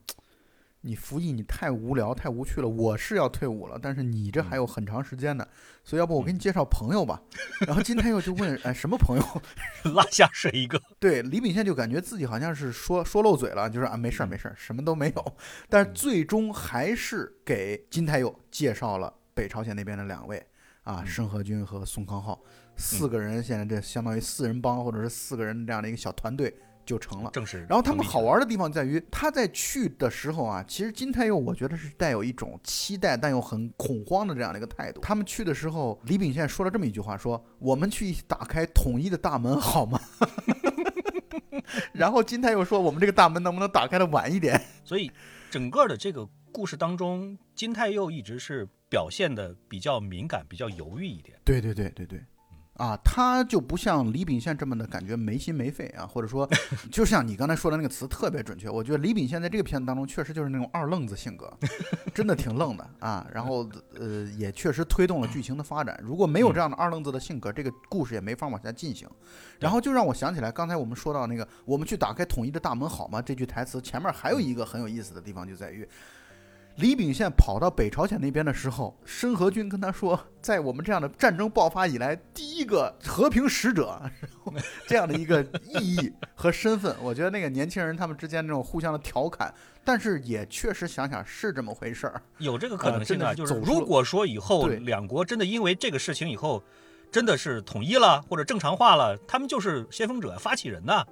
[0.88, 5.46] 你服役你太无聊太无趣了，我是要退伍了，但是你这还有很长时间呢，
[5.84, 7.20] 所以要不我给你介绍朋友吧。
[7.66, 9.42] 然后金太佑就问，哎，什么朋友？
[9.92, 10.80] 拉下水一个。
[10.98, 15.36] 对，李秉宪就感觉自己好像是说说漏嘴了，就说啊，没事儿没事儿，什么都没有。
[15.68, 20.42] 但是最终还是给金太佑介绍了北朝鲜那边的两位
[20.84, 22.42] 啊，申河军和宋康昊
[22.76, 27.30] 四个人，现在这相当于四人帮或者是四个人这样的一个小团队就成了。
[27.32, 27.66] 正是。
[27.68, 35.00] 然后他们好玩的地方在于，他在去的时候啊，其实金太佑我觉得是带有一种期待但又很恐慌的这样的一个态度。
[35.02, 40.00] 他们去的时候，李秉宪说了这么一句话：说我们去打开统一的大门好吗？
[41.92, 45.10] 然后金太佑说：“我们这个大门能不能打开的晚一点？”所以，
[45.50, 51.38] 整个的这个故事当中，金太佑一直是表现的比较敏感、比较犹豫一点。
[51.44, 52.24] 对对对对对。
[52.78, 56.48] 啊，他就不像李秉宪这么的感觉没心没肺啊，或者说，
[56.92, 58.70] 就像你刚才说的那个词特别准确。
[58.70, 61.52] 我觉得李秉宪在这个片子当中确实就是那种二愣子性格，
[62.14, 63.26] 真的挺愣的啊。
[63.34, 65.98] 然后呃，也确实推动了剧情的发展。
[66.04, 69.08] 如果没有这样的二愣子的性格，这个故事也没法往下进行。
[69.58, 75.88] 然后就让我想起来，刚才我们说到那个“我们去打开统一的大门好吗”这句台词前面还有一个很有意思的地方，就在于。
[76.78, 84.00] 李秉宪跑到北朝鲜那边的时候，申河君跟他说，在我们这样的战争爆发以来，第一个和平使者，
[84.86, 96.62] 这样的一个意义和身份，我觉得那个年轻人他们之间那种互相的调侃，但是也确实想想是这么回事儿，有这个可能性啊，就是如果说以后两国真的因为这个事情以后
[97.10, 101.04] 真的是统一了或者正常化了，他们就是先锋者、发起人呐，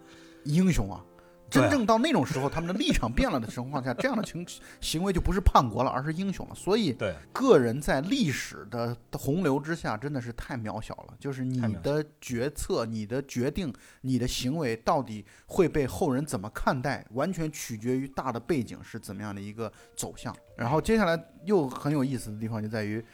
[0.44, 1.02] 英雄啊。
[1.48, 4.46] 真正到那种时候，他们的立场变了的情况下，这样的情
[4.80, 6.54] 行为就不是叛国了，而是英雄了。
[6.54, 11.14] 所以，对个人在历史的洪流之下，真的是太渺小了。
[11.18, 20.34] 就是你的决策、你的决定、你的行为，到底会被后人怎么看待，完全取决于大的背景是怎么样的一个走向。
[20.56, 23.04] 然后接下来又很有意思的地方就在于。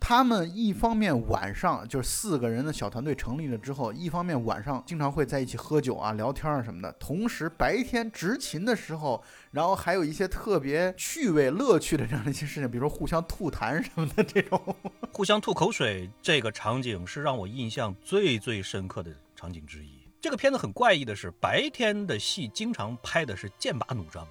[0.00, 6.90] 他们一方面晚上就是四个人的小团队成立了之后，一方面晚上经常会在一起喝酒啊、聊天啊什么的。
[6.92, 14.76] 同时白天执勤的时候，然后还有一些特别趣味、乐趣的这样的一些事情，比如说互相吐痰什么的这种。
[15.12, 19.90] 互相吐口水这个场景是让我印象最最深刻的场景之一。
[20.20, 24.26] 这个片子很怪异的是，白天的戏经常拍的是剑拔弩张，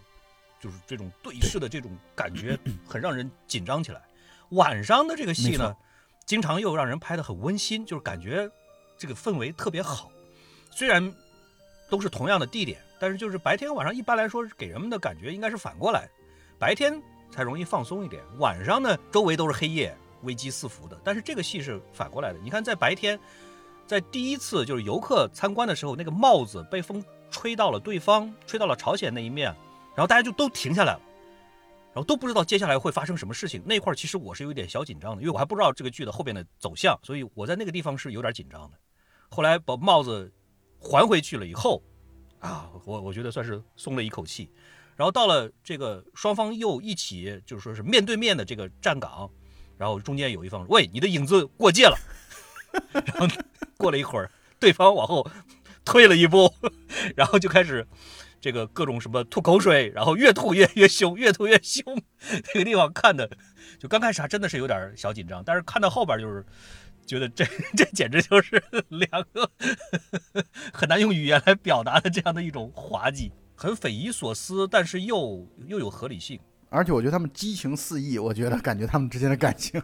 [0.59, 4.01] 就是这种对视的这种感觉很让人紧张起来。
[4.51, 5.75] 晚上的这个戏呢，
[6.25, 8.49] 经常又让人拍的很温馨，就是感觉
[8.97, 10.11] 这个氛围特别好。
[10.71, 11.13] 虽然
[11.89, 16.09] 都是同样的地点，但是就是白天晚上一般来说给人们的感觉应该是反过来，
[16.59, 20.99] 白天才容易放松一点，晚上呢周围都是黑夜，危机四伏的。
[21.03, 23.19] 但是这个戏是反过来的，你看在白天，
[23.85, 29.47] 在第一次就是游客参观的时候，那个帽子被风吹到了对方，吹到了朝鲜那一面，
[29.95, 31.01] 然后大家就都停下来了。
[31.97, 38.77] 然后都不知道接下来会发生什么事情，那块儿其实我是有点小紧张的，因为我还不知道这个剧的后边的走向，所以我在那个地方是有点紧张的。
[39.29, 40.31] 后来把帽子
[40.79, 41.81] 还回去了以后，
[42.37, 44.51] 啊，我我觉得算是松了一口气。
[44.95, 49.27] 然后到了这个双方又一起就是说是面对面的这个站岗，
[49.75, 51.97] 然后中间有一方喂你的影子过界了，
[52.93, 53.27] 然后
[53.75, 54.29] 过了一会儿，
[54.59, 55.27] 对方往后
[55.83, 56.53] 退了一步，
[57.15, 57.87] 然后就开始。
[58.39, 61.83] 这个各种什么吐口水，然后越吐越越凶，越吐越凶。
[62.53, 63.29] 那个地方看的，
[63.79, 66.45] 就刚开始还真的是有点小紧张，但是看到后边就是
[67.07, 67.45] 觉得这
[67.75, 69.49] 这简直就是两个
[70.73, 76.39] 很难用语言来表达的这样的一种滑稽，很匪夷所思，但是又又有合理性。
[76.69, 79.81] 而且我觉得他们激情四溢，我觉得感觉他们之间的感情。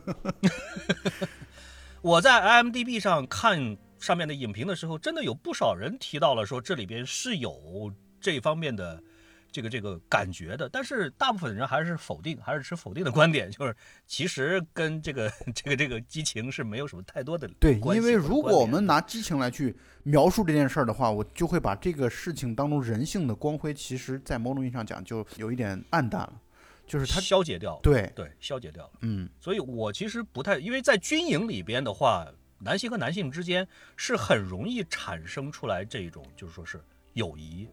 [2.01, 7.93] 我在 IMDB 上看上面的影评的时候，真的有不少人提到了说这里边是有。
[8.23, 9.03] 这方面的
[9.51, 13.75] 这个这个感觉的，但是大部分人还是否定，还是持否定的观点，就是
[14.07, 26.41] 其实跟这个这个这个激情是没有什么太多的对，因为如果我们拿激情来去描述这件事儿的话，我就会把这个事情当中人性的光辉，其实在某种意义上讲就有一点暗淡了，
[26.87, 36.81] 就是它消解掉了，对对，消解掉了，嗯，所以我其实不太，因为在军营里边的话，男性和男性之间是很容易产生出来这种，就是说是
[37.13, 37.67] 友谊。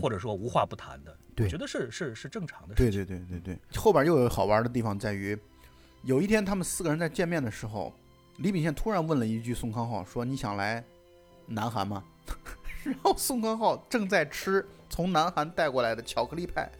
[0.00, 2.74] 或者说无话不谈的，我觉得是是是正常的。
[2.74, 5.36] 对对对对对，后边又有好玩的地方在于，
[6.02, 7.92] 有一天他们四个人在见面的时候，
[8.38, 10.84] 李秉宪突然问了一句宋康昊说：“你想来
[11.46, 12.04] 南韩吗？”
[12.84, 16.70] 然后宋康昊正在吃从南韩带过来的巧克力派，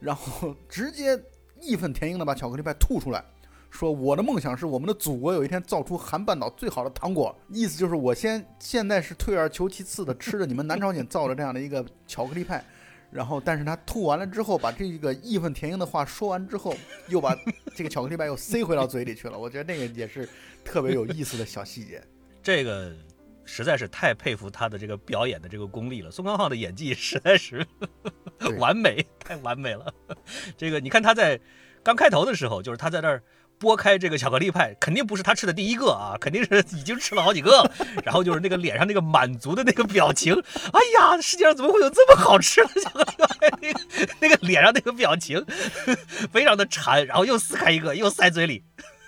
[0.00, 1.20] 然后直接
[1.60, 3.24] 义愤填膺的把巧克力派吐出来。
[3.74, 12.64] 说我的梦想是我们的祖国有一天造出韩半岛最好的糖果，意思就是我先现在是退而求其次的吃着你们南朝鲜造的这样的一个巧克力派，
[13.10, 16.72] 然后，但是他吐完了之后，把这个义愤填膺的话说完之后，
[17.08, 17.36] 又把
[17.74, 19.36] 这个巧克力派又塞回到嘴里去了。
[19.36, 20.28] 我觉得那个也是
[20.64, 22.00] 特别有意思的小细节。
[22.44, 22.94] 这个
[23.44, 26.12] 实在是太佩服他的这个表演的这个功力了。
[26.12, 27.66] 宋康昊的演技实在是
[28.56, 29.92] 完美，太完美了。
[30.56, 31.40] 这个你看他在
[31.82, 33.20] 刚开头的时候，就是他在那儿。
[33.64, 37.70] 剥开这个巧克力派，肯定不是他吃的第一个啊，肯定是已经吃了好几个。
[38.04, 40.34] 然后就是那个脸上那个满足的那个表情，
[40.72, 43.50] 哎呀，世界上怎么会有这么好吃的巧克力派？
[43.62, 45.42] 那个那个脸上那个表情，
[46.30, 47.06] 非常的馋。
[47.06, 48.62] 然后又撕开一个，又塞嘴里。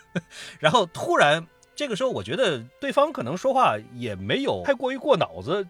[0.59, 5.67] 然后突然这个时候，我觉得对方可能说话也没有太过于过脑子。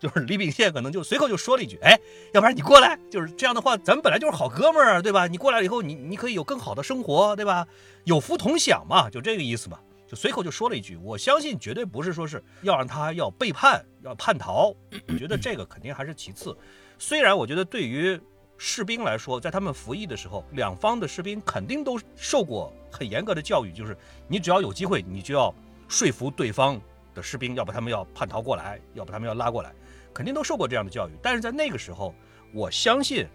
[0.00, 1.96] 就是李秉宪可能就随口就说了一句，哎，
[2.32, 5.26] 要不然你过来，就是这样的话，咱们本来就是好哥们儿，对吧？
[5.26, 7.68] 你过来了以后，你你可以有更好的生活，对吧？
[8.04, 9.78] 有福同享嘛，就这个意思嘛。
[10.08, 14.74] 就随口就说了一句，我相信绝对不是说是要让他要背叛、要叛逃。
[15.06, 16.56] 我觉得这个肯定还是其次。
[16.98, 18.20] 虽然我觉得对于
[18.56, 25.54] 士兵来说，在他们服役的时候，两方的士兵肯定都受过很严格的教育，就是你只要有机会，你就要
[25.88, 26.80] 说服对方
[27.14, 29.72] 的士兵，要把他们要叛逃过来，要把他们要拉过来。
[30.12, 32.14] 肯定都受过这样的教育，但是在那个时候，
[32.52, 33.26] 我相信，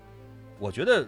[0.60, 1.08] 我觉得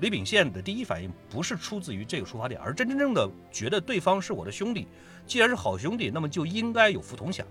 [0.00, 4.86] 李秉宪的第一反应不是出自于这个出发点，而真真正的觉得对方是我的兄弟，
[5.26, 7.46] 既然是好兄弟，那么就应该有福同享，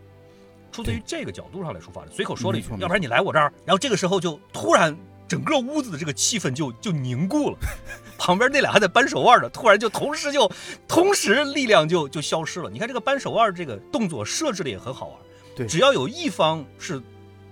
[0.72, 2.12] 出自于这个角度上来出发的。
[2.12, 4.96] 随口说了一句，要不然你来我这儿，然后这个时候就突然
[5.28, 7.58] 整个屋子的这个气氛就就凝固了，
[8.17, 10.50] 旁边那俩还在扳手腕的，突然就同时就
[10.88, 12.70] 同时力量就就消失了。
[12.70, 15.17] 你看这个扳手腕这个动作设置的也很好玩，
[15.56, 17.02] 对，只要有一方是。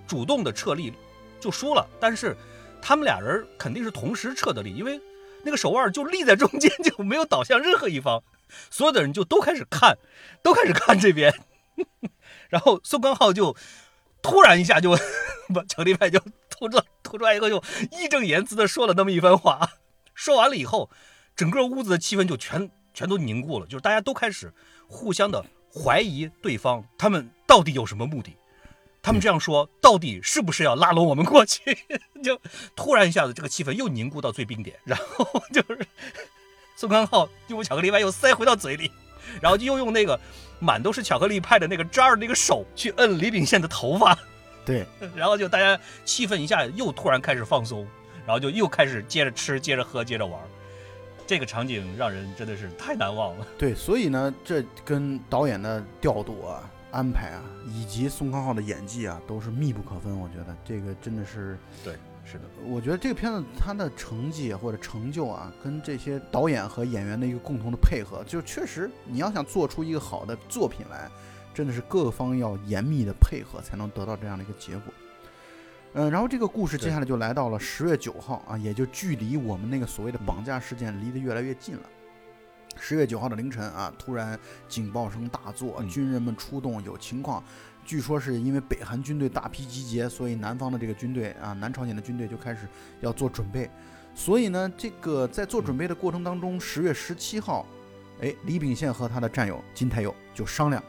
[0.06, 0.92] 主动的撤力
[1.40, 2.36] 就输了，但是
[2.80, 5.00] 他们俩人肯定是同时撤的力，因为
[5.42, 8.22] 那个手腕就立在中间，就没有倒向任何一方，
[8.70, 9.98] 所有的人就都开始看，
[10.42, 11.34] 都开始看这边，
[12.48, 13.56] 然后宋康昊就
[14.22, 14.96] 突然一下就
[15.54, 16.18] 把巧克力派就
[16.50, 19.70] 吐出吐出来以后，就义正言辞的说了那么一番话，
[20.14, 20.90] 说完了以后，
[21.34, 24.52] 整个屋子的气氛就全全都凝固了，就是大家都开始
[24.88, 28.36] 互相的怀疑对方，他们到底有什么目的。
[29.06, 31.78] 他们这样说，到底是不是要拉拢我们过去？
[32.24, 32.36] 就
[32.74, 35.86] 突然一下子，这个气氛又凝固到最冰点，然后就是
[36.74, 38.90] 宋康昊用巧克力派又塞回到嘴里，
[39.40, 40.18] 然后就又用那个
[40.58, 44.18] 满都是巧克力派的那个渣儿那个手去摁李秉宪的头发，
[44.66, 47.86] 对， 然后就大家气氛一下又突然开始放松，
[48.26, 50.40] 然后就又开始接着吃、接着喝、接着玩，
[51.28, 53.46] 这个场景让人真的是太难忘了。
[53.56, 56.68] 对，所以呢，这跟导演的调度啊。
[56.96, 60.18] 安排啊，以及宋康昊的演技啊，都是密不可分。
[60.18, 62.44] 我觉得这个真的是对，是的。
[62.64, 71.06] 我觉得这个片子它的成绩或者成就啊，跟这些导演和演员的一个共同的配合，就确实你要想做出一个好的作品来，
[71.52, 74.94] 真的是各方要严密的配合，才能得到这样的一个结果。
[75.92, 81.82] 嗯，然后这个故事接下来就来到了十月九号啊，也就距离我们那个所谓的绑架事件离得越来越近了。
[82.78, 87.42] 十月九号的凌晨啊，突然警报声大作，军人们出动，有情况。
[87.84, 92.66] 据说是因为北韩军队大批集结，所以南方的这个军队啊，南朝鲜的军队就开始
[93.00, 93.70] 要做准备。
[94.14, 97.64] 所以呢，这个在做准备的过程当中，十月十七号，
[98.20, 100.82] 哎，李秉宪和他的战友金泰佑就商量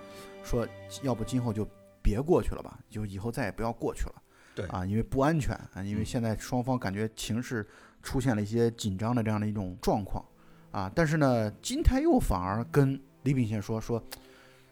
[0.43, 0.67] 说，
[1.03, 1.67] 要不今后就
[2.01, 4.15] 别过去了吧，就以后再也不要过去了。
[4.55, 7.67] 对啊，因为不安全啊，因为现在双方感觉情势
[8.01, 10.25] 出现了一些紧张的这样的一种状况。
[10.71, 14.01] 啊，但是呢，金泰佑反而跟李秉宪说说，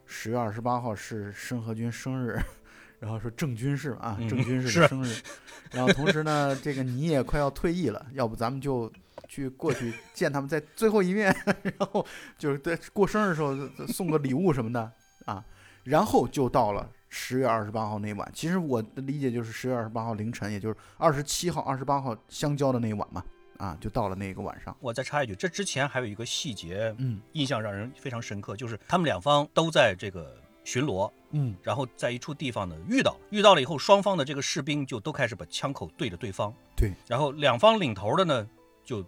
[0.05, 2.39] 十月二十八号是申河君生日，
[2.99, 5.15] 然后说郑军是啊，郑军是的生日，
[5.71, 8.91] 然后同时呢，这个你也快要退役了，要不咱们就
[9.27, 12.05] 去过去见他们在最后一面， 然后
[12.37, 13.55] 就是在过生日的时候
[13.87, 14.91] 送个礼物什么的
[15.25, 15.43] 啊，
[15.83, 23.23] 然后就到了十月二十八号那晚，其实我的理解就是十月二十八号凌晨，也就是二十七号、二十八号相交的那一晚嘛。
[23.57, 24.75] 啊，就到了那个晚上。
[24.79, 38.47] 我再插一句，这之前还有一个细节，嗯，印象让人非常深刻，就是他们两方都在这个巡逻，嗯，然后在一处地方呢遇到，遇到了以后，双方的这个士兵就都开始把枪口对着对方，对，然后两方领头的呢
[38.83, 39.05] 就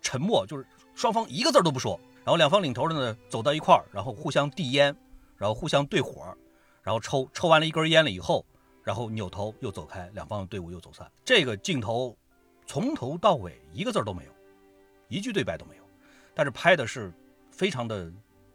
[0.00, 4.96] 沉默，就是双方一个字都不说，然后两方领头的呢走到一块儿，然后互相递烟，
[5.36, 6.36] 然后互相对火，
[6.82, 8.44] 然后抽抽完了一根烟了以后，
[8.82, 11.08] 然后扭头又走开，两方的队伍又走散。
[11.24, 12.16] 这个镜头。
[12.66, 14.30] 从头到尾一个字都没有，
[15.08, 15.82] 一句对白都没有，
[16.34, 17.12] 但是拍的是
[17.50, 18.10] 非常的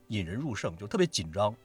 [0.07, 1.55] 引人入胜，就特别紧张，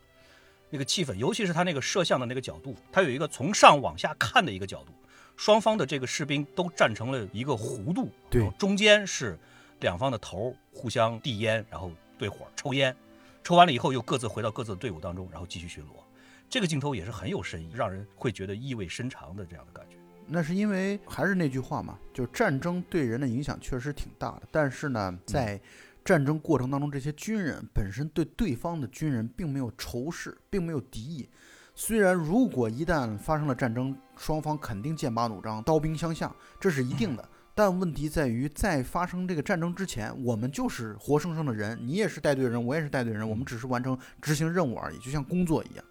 [0.71, 4.93] 那个气氛，尤其是他那个摄像的那个角度，他有一个从上往下看的一个角度，
[5.37, 9.39] 双方的这个士兵都站成了一个弧度，对，中间是
[9.81, 12.95] 两方的头互相递烟，然后对火抽烟，
[13.43, 15.89] 抽完了以后又各自回到各自的队伍当中，然后继续巡逻，
[16.49, 19.94] 这个镜头也是很有深意，让人会觉得意味深长的这样的感觉。
[20.27, 24.43] 那是因为还是那句话嘛，就是战争对人的影响确实挺大的。
[24.51, 25.61] 但是呢，在
[26.05, 31.29] 战争过程当中，这些军人本身对对方的军人并没有仇视，并没有敌意。
[31.75, 37.29] 虽然如果一旦发生了战争，双方肯定剑拔弩张、刀兵相向，这是一定的。
[37.57, 45.85] 但问题在于，在发生这个战争之前，我们就是活生生的人，你也是带队人，我也是带队人，我们只是完成执行任务而已，就像工作一样。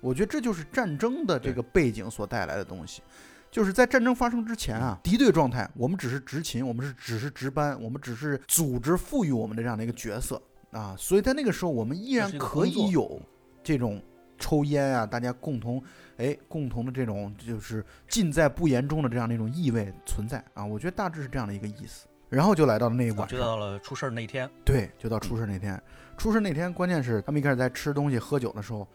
[0.00, 3.02] 我觉得这就是战争的这个背景所带来的东西，
[3.50, 10.40] 就是在战争发生之前啊，敌对状态，我们只是执勤，我们是只是值班，我们只是组织赋予我们的这样的一个角色
[10.70, 13.20] 啊，所以在那个时候，我们依然可以有
[13.62, 14.02] 这种。
[14.40, 15.82] 抽烟啊，大家共同，
[16.16, 22.06] 哎，共同的这种就是尽在不言中的这样的一种意味存在啊，我觉得大致是这样的一个意思。
[22.28, 24.48] 然后就来到了那一晚就到了出事儿那天。
[24.64, 25.82] 对，就到出事儿那天。
[26.16, 28.86] 出事儿那天，关键是他们一开始在吃东西、喝酒的时候，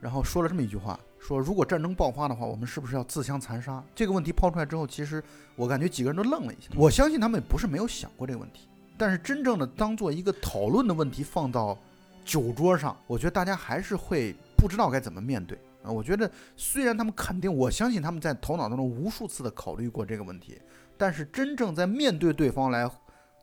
[0.00, 3.82] 然后说了这么一句话：说如果战争爆发的话，我们是不是要自相残杀？
[3.94, 5.22] 这个问题抛出来之后，其实
[5.56, 6.70] 我感觉几个人都愣了一下。
[6.76, 11.78] 我相信他们也不是没有想过这个问题，但是真正的当做一个讨论的问题放到
[12.24, 14.34] 酒桌上，我觉得大家还是会。
[14.60, 15.88] 不知道该怎么面对啊！
[15.88, 20.60] 我觉得虽然他们肯定，我相信他们在头脑当中无数次的考虑过这个问题，
[20.96, 22.90] 但是真正在面对对方来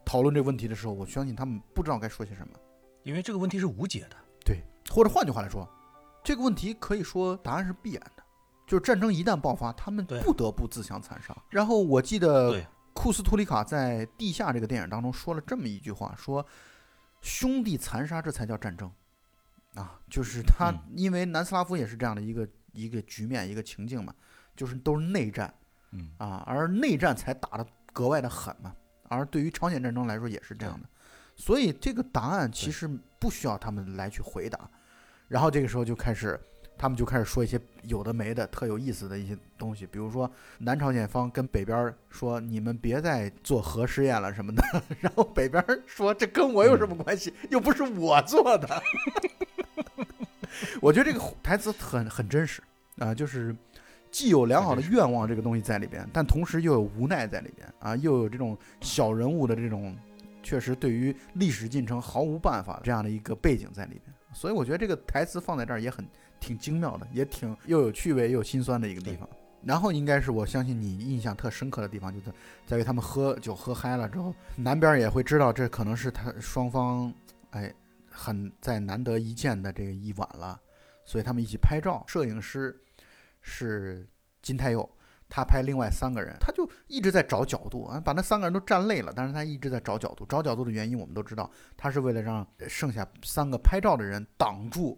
[0.03, 2.53] 讨论这个问题的时候，我相信他们不知道该说些什么，
[3.03, 4.17] 因为这个问题是无解的。
[4.43, 4.61] 对，
[4.91, 5.65] 或者换句话来说，
[6.26, 8.23] 这个问题可以说答案是必然的，
[8.65, 11.34] 就是战争一旦爆发，他们不得不自相残杀。
[11.49, 12.61] 然后我记得
[12.93, 16.45] 库斯图里卡在《地下》这个电影当中说了这么一句话：说
[17.21, 18.91] 兄弟残杀，这才叫战争。
[19.76, 24.15] 啊，就是他，因为南斯拉夫也是这样的一个一个局面，一个情境嘛，
[24.55, 25.53] 就是都是内战，
[25.91, 28.73] 嗯啊，而内战才打得格外的狠嘛，
[29.09, 30.88] 而对于朝鲜战争来说也是这样的，
[31.36, 32.88] 所以这个答案其实
[33.19, 34.69] 不需要他们来去回答，
[35.28, 36.39] 然后这个时候就开始，
[36.78, 44.63] 他们就开始说一些有的没的特有意思的一些东西，比如说南朝鲜方跟北边说你们别再做核试验了什么的，
[45.01, 48.84] 然后北边说这跟我有什么关系，又不是我做的。
[50.82, 52.61] 我觉得这个台词很很真实
[52.99, 53.53] 啊，就是
[54.09, 59.93] 既有良好的愿望这个东西在里边，但同时又有无奈在里边啊，又有这种小人物的这种
[60.41, 66.05] 确实对于历史进程毫无办法这样的一个背景在里边，所以我觉得这个台词放在这儿也很
[66.39, 69.27] 挺精妙的，也挺又有趣味又有心酸的一个地方。
[69.63, 72.31] 然后应该是我相信你印象特深刻的地方，就是
[72.67, 77.11] 在于他们喝酒喝嗨了之后，南边也会知道这可能是他双方
[77.49, 77.73] 哎。
[78.17, 80.57] 很在难得一见的这个一晚了，
[81.03, 82.01] 所以他们一起拍照。
[82.07, 82.73] 摄影师
[83.41, 84.07] 是
[84.41, 84.89] 金泰佑，
[85.36, 90.25] 他拍另外三个人，他就一直在找角度啊，把那三个人都站累了，但是他一直在找角度。
[90.29, 94.97] 找角度的原因我们都知道，他是为了让剩下三个拍照的人挡住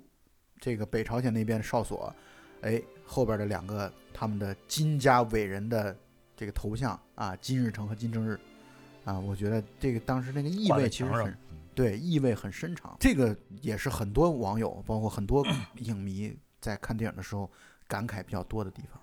[0.59, 2.13] 这个北朝鲜那边哨所，
[2.61, 5.97] 哎，后边的两个他们的金家伟人的
[6.35, 8.39] 这个头像啊，金日成和金正日
[9.05, 11.35] 啊，我觉得这个当时那个意味其实很。
[11.73, 15.43] 对，意味很深长，这个也是很多网友，包括很多
[15.81, 17.49] 影迷在看电影的时候
[17.88, 19.01] 感慨比较多的地方。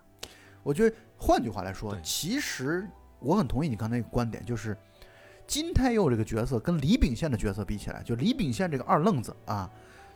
[0.65, 2.85] 我觉得，换句话来说，其实
[3.21, 4.77] 我很同意你刚才那个观点，就是
[5.47, 9.71] 金泰佑这个角色跟李秉宪的角色比起来，就李秉宪这个二愣子啊，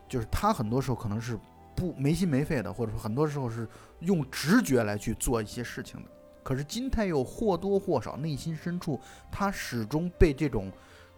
[0.08, 1.38] 就是他很多时候可能是
[1.76, 3.68] 不没心没肺的，或者说很多时候是
[4.00, 6.08] 用直觉来去做一些事情的。
[6.42, 8.98] 可是金泰佑或多或少内心深处，
[9.30, 10.72] 他始终被这种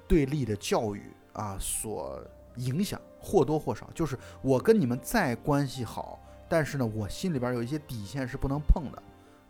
[0.07, 1.03] 对立的教育。
[1.33, 2.21] 啊，所
[2.57, 6.19] 影响或多或少，就是我跟你们再关系好，
[6.49, 9.01] 但是呢，我心里边有一些底线是不能碰的，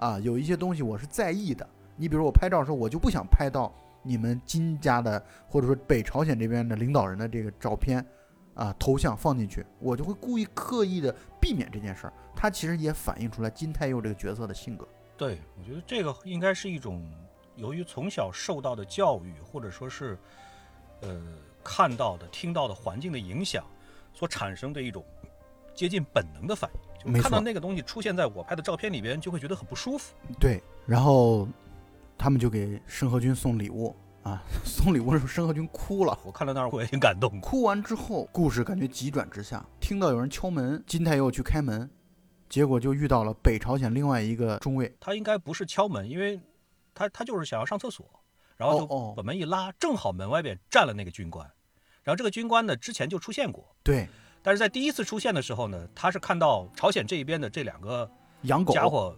[0.01, 1.65] 啊，有一些东西我是在意的。
[1.95, 3.73] 你比如我拍照的时候，我就不想拍到
[4.03, 8.05] 你们金家的或者说北朝鲜这边的领导人的这个照片，
[8.55, 12.13] 啊，头像放进去，我就会故意刻意的避免这件事儿。
[12.35, 14.89] 它其实也反映出来金泰佑这个角色的性格。
[15.17, 17.07] 对，我觉得这个应该是一种
[17.55, 20.19] 由于从小受到的教育，或者说是，
[21.03, 21.21] 呃。
[21.63, 23.63] 看到的、听到的环境的影响，
[24.15, 25.05] 所产生的一种
[25.75, 30.15] 接近本能的反应，就看到那个东西出现在我拍的照片里边，就会觉得很不舒服。
[30.39, 31.49] 对，然后
[32.19, 36.19] 他们就给申河军送礼物啊， 送礼物的时候，申河军哭了。
[36.25, 37.41] 我看到那儿我也挺感动。
[37.41, 41.89] 哭完之后，故事感觉急转直下，听到有人敲门，金泰佑去开门，
[42.49, 44.95] 结果就遇到了北朝鲜另外一个中尉。
[45.01, 46.41] 他应该不是敲门，因为
[46.93, 48.07] 他他就是想要上厕所。
[48.57, 51.51] 然后就把门一拉，正好门外边站了那个军官。
[52.03, 53.75] 然后这个军官呢，之前就出现过。
[53.83, 54.07] 对。
[54.43, 58.11] 但是在第一次出现的时候呢，他是看到朝鲜这一边的这两个
[58.43, 59.17] 养狗家伙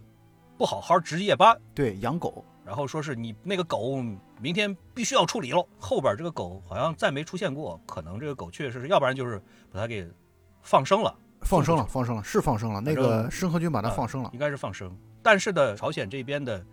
[0.57, 1.57] 不好好值夜班。
[1.73, 2.43] 对，养狗。
[2.65, 3.97] 然后说是你那个狗
[4.39, 5.67] 明天必须要处理喽。
[5.79, 9.37] 后边这个狗好像再没出现过，可能这个狗确实是，要不然就是
[9.71, 10.09] 把它给
[10.61, 11.13] 放生了。
[11.41, 12.79] 放生了，放生了，是放生了。
[12.79, 14.95] 那个申河军把它放生了，应该是放生。
[15.21, 16.65] 但是呢，朝鲜这边的。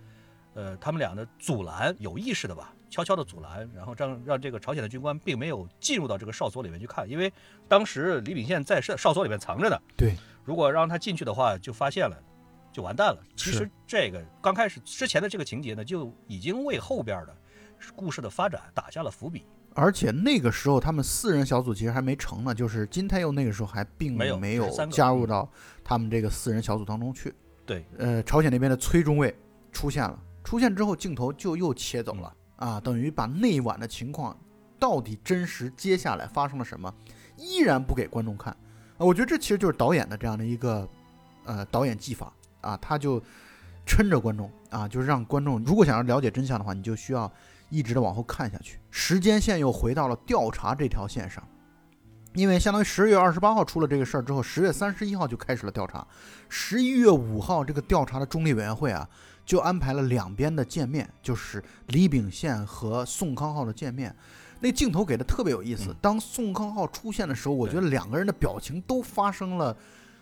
[0.52, 7.32] 呃，他们俩的阻拦，有意识的吧，悄悄的阻拦，然后让让这个朝鲜的军官并没有进入到这个哨所里面去看，因为
[7.68, 9.78] 当时李秉宪在哨哨所里面藏着呢。
[9.96, 10.14] 对，
[10.44, 12.20] 如果让他进去的话，就发现了，
[12.72, 13.22] 就完蛋了。
[13.36, 17.36] 其实这个刚开始之前的这个情节呢，就已经为后边的
[17.94, 19.46] 故事的发展打下了伏笔。
[19.74, 25.48] 而且那个时候他们四人小组其实还没成呢，就是金泰佑那个时候还并没有加入到
[25.84, 27.32] 他们这个四人小组当中去。
[27.64, 29.32] 对，呃，朝鲜那边的崔中尉
[29.70, 34.38] 出现了，出现之后镜头就又切走了、啊，等于把那晚的情况
[34.78, 36.94] 到底真实接下来发生了什么，
[37.36, 38.52] 依然不给观众看。
[38.52, 40.88] 啊，我觉得这其实就是导演的这样的一个
[41.44, 43.20] 呃导演技法啊，他就
[43.84, 47.32] 撑着观众啊，就是让观众如果想要了解真相的话，你就需要
[47.70, 51.42] 一直的往后看下去，时间线又回到了调查这条线上。
[52.34, 56.06] 因为相当于十月二十八号出了这个事儿之后，十月三十一号就开始了调查，
[56.48, 59.08] 十一月五号这个调查的中立委员会啊，
[59.50, 64.14] 就安排了两边的见面，就是李秉宪和宋康昊的见面。
[64.60, 69.76] 那镜头给的特别有意思嗯，当宋康昊出现的时候，我觉得两个人的表情都发生了，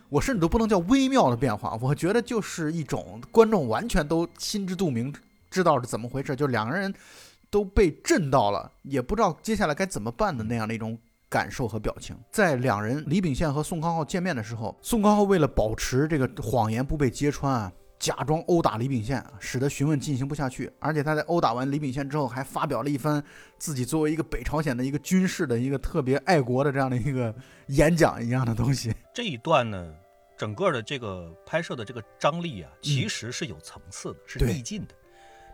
[0.09, 5.13] 我甚至都不能叫微妙的变化，我觉得就是一种观众完全都心知肚明，
[5.51, 6.91] 知道是怎么回事，就两个人
[7.51, 10.97] 都被震到了，也不知道接下来该怎么办的那样的一种
[11.29, 12.17] 感受和表情。
[12.31, 20.71] 在两人李秉宪和宋康昊见面的时候，宋康昊为了保持这个谎言不被揭穿啊，假装殴打李秉宪，使得询问进行不下去。
[20.79, 23.21] 而且他在殴打完李秉宪之后，还发表了一番
[23.57, 27.35] 自己作为一个北朝鲜的一个军事的一个特别爱国的这样的一个
[27.67, 28.95] 演讲一样的东西。
[29.13, 29.93] 这一段呢，
[30.37, 34.95] 整个的这个拍摄的这个张力啊，其实是有层次的，是递进的。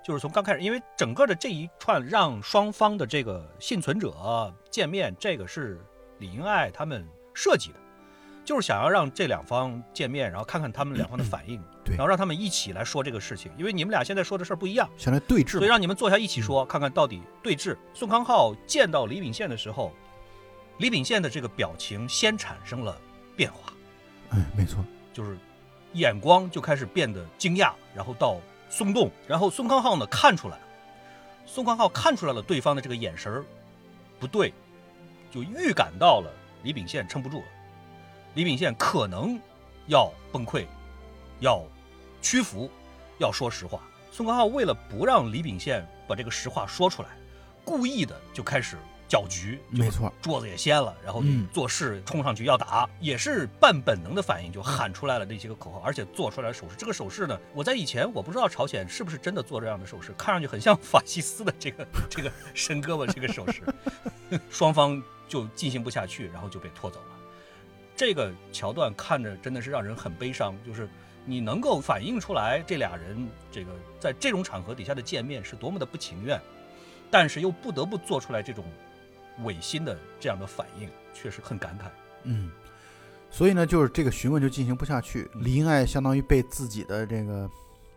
[0.03, 5.81] 就是从刚开始，因为整个的这一串让双方的这个幸存者见面，这个是
[6.19, 7.79] 李英爱他们设计的，
[8.45, 11.95] 就是想要让这两方见面，然后看看他们两方的反应，对。
[11.95, 17.75] 然后让他们一起来说这个事情，因为你们俩现在说的事儿不一样，想来对峙所以，让你们坐下一起说，看看到底对峙。
[17.93, 19.91] 宋康昊见到李秉宪的时候，
[20.77, 22.95] 李秉宪的这个表情先产生了
[23.35, 23.73] 变化。
[24.29, 25.37] 哎，没错，就是
[25.93, 28.39] 眼光就开始变得惊讶，然后到
[28.69, 30.63] 松动，然后宋康昊呢看出来了，
[31.45, 33.43] 宋康昊看出来了对方的这个眼神儿
[34.19, 34.53] 不对，
[35.31, 36.31] 就预感到了
[36.63, 37.45] 李秉宪撑不住了，
[38.35, 39.39] 李秉宪可能
[39.87, 40.65] 要崩溃，
[41.39, 41.63] 要
[42.21, 42.69] 屈服，
[43.17, 43.79] 要说实话。
[44.11, 47.09] 宋康昊为了不让李秉宪把这个实话说出来，
[47.63, 48.75] 故意的就开始
[49.07, 51.23] 搅局，没错，桌子也掀了，然后
[51.53, 56.75] 做事冲上去要打，也是半本能的反应，就喊出来了那些个口号，而且做出来的手势。
[56.77, 63.63] 这个手势呢，我在以前我不知道朝鲜是不是真的做这样的手势，看上去很像法西斯的这个这个 伸胳膊这个手势，
[64.51, 67.14] 双方就进行不下去，然后就被拖走了。
[67.95, 70.87] 这个桥段看着真的是让人很悲伤，就是
[71.25, 76.39] 你能够反映出来这俩人这个在这种场合底下的见面是多么的不情愿，
[77.09, 78.65] 但是又不得不做出来这种
[79.43, 81.85] 违心的这样的反应，确实很感慨。
[82.23, 82.51] 嗯，
[83.31, 87.49] 所以呢，就是这个询问就进行不下去，嗯李英爱相当于被自己的这个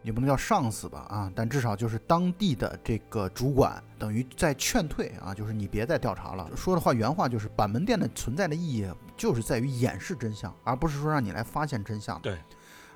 [0.02, 6.48] 也不能叫上司吧啊，但至少就是当地的这个主管等于在劝退啊，就是你别再调查了。
[6.56, 12.18] 说的话原话就是板门店的存在的意义就是在于掩饰真相，而不是说让你来发现真相。
[12.22, 12.38] 对，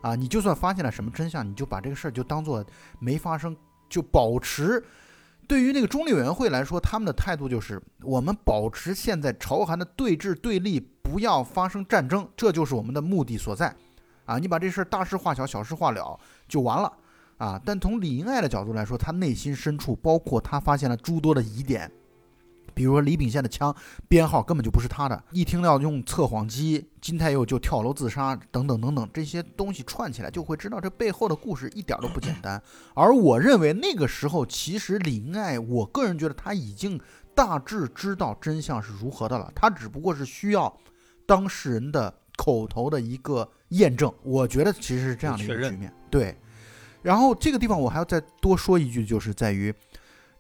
[0.01, 2.65] 啊，你就算发现了什么真相，你就把这个事儿就当做
[2.99, 3.57] 没发生，
[3.89, 4.83] 就保持。
[5.49, 13.75] 对于那个中立委员会来说，他们的态度就是我们保持现在朝韩的对峙对立，不要发生战争，这就是我们的目的所在。
[14.25, 16.18] 啊，你把这事儿大事化小，小事化了
[16.49, 16.93] 就完了。
[17.39, 21.91] 啊，但从李英爱的角度来说，他内心深处，包括他发现了诸多的疑点，
[22.73, 23.75] 比如说李秉宪的枪
[24.09, 32.62] 编号根本就不是他的，一听到用测谎机，金泰佑就跳楼自杀，等等等等，这些东西串起来，就会知道这背后的故事一点都不简单。
[32.95, 37.01] 而我认为那个时候，其实李英爱，我个人觉得他已经
[37.35, 40.73] 大致知道真相是如何的了，他只不过是需要
[41.27, 44.12] 当事人的口头的一个验证。
[44.23, 46.37] 我觉得其实是这样的一个局面，对。
[47.03, 49.75] 然后这个地方我还要再多说一句，就是在于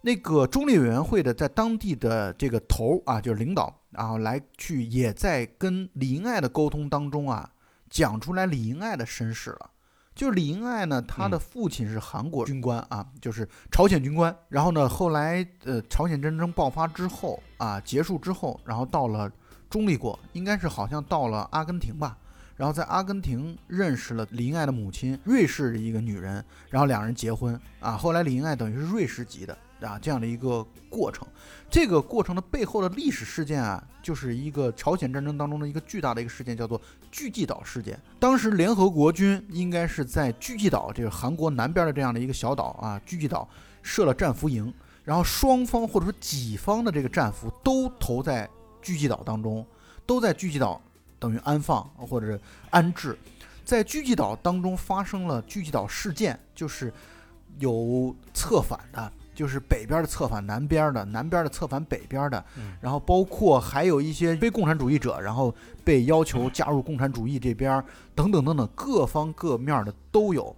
[0.00, 7.50] 那个中立委员会的在当地的这个头儿啊，就是领导，然后来去也在跟李英爱的沟通当中啊，
[7.90, 9.70] 讲出来李英爱的身世了。
[10.14, 14.36] 就是李英爱呢，他的嗯父亲是韩国军官啊，就是朝鲜军官。
[14.48, 19.28] 然后呢，后来呃，朝鲜战争爆发之后啊，结束之后，然后到了
[19.70, 22.18] 中立国，应该是好像到了阿根廷吧。
[22.62, 26.34] 然后在阿根廷认识了李英爱的母亲，瑞士的一个女人，
[26.70, 27.96] 然后两人结婚啊。
[27.96, 31.26] 后来李英爱等于是瑞士籍的，啊这样的一个过程。
[31.68, 38.00] 这个过程的背后的历史事件啊，就是一个朝鲜战争当中的一个巨大的一个事件，叫做巨济岛事件。
[38.20, 43.48] 当时联合国军应该是在巨济岛，这个韩国南边的这样的一个小岛啊，巨济岛
[43.82, 48.48] 设了战俘营，然后双方或者说己方的这个战俘都投在
[48.80, 49.66] 巨济岛当中，
[50.06, 50.80] 都在巨济岛
[51.22, 52.36] 等于安放或者
[52.70, 53.16] 安置。
[53.64, 56.92] 在狙击岛当中发生了狙击岛事件，就是
[57.60, 62.44] 有策反的，就是北边的策反南边的，南边的策反北边的，
[62.80, 65.54] 然后包括还有一些非共产主义者，然后
[65.84, 67.82] 被要求加入共产主义这边，
[68.16, 70.54] 等等等等，各方各面的都有。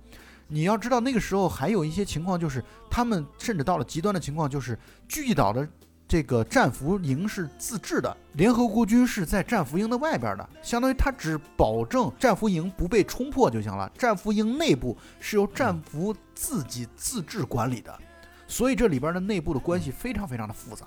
[0.49, 5.69] 你要知道，那个时候还有一些情况，就是他们甚至到了极端的情况，就是聚集岛的。
[6.07, 13.91] 这个战俘营是自治的，联合国军是在战俘营的外边的，相当于他只保证战俘营不被冲破就行了。
[13.97, 17.99] 战俘营内部是由战俘自己自治管理的，
[18.47, 20.87] 所以这里边的内部的关系非常非常的复杂，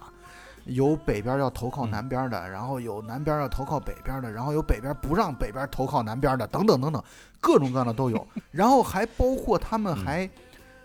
[0.66, 7.04] 有北边要投靠南边的，然后有南边要投靠北边的，然后有北边不让北边投靠南边的，等等等等，
[7.42, 8.26] 各种各样的都有。
[8.52, 10.30] 然后还包括他们还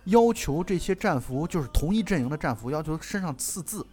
[0.05, 3.87] 要求这些战俘，就是同一阵营的战俘，要求身上刺字。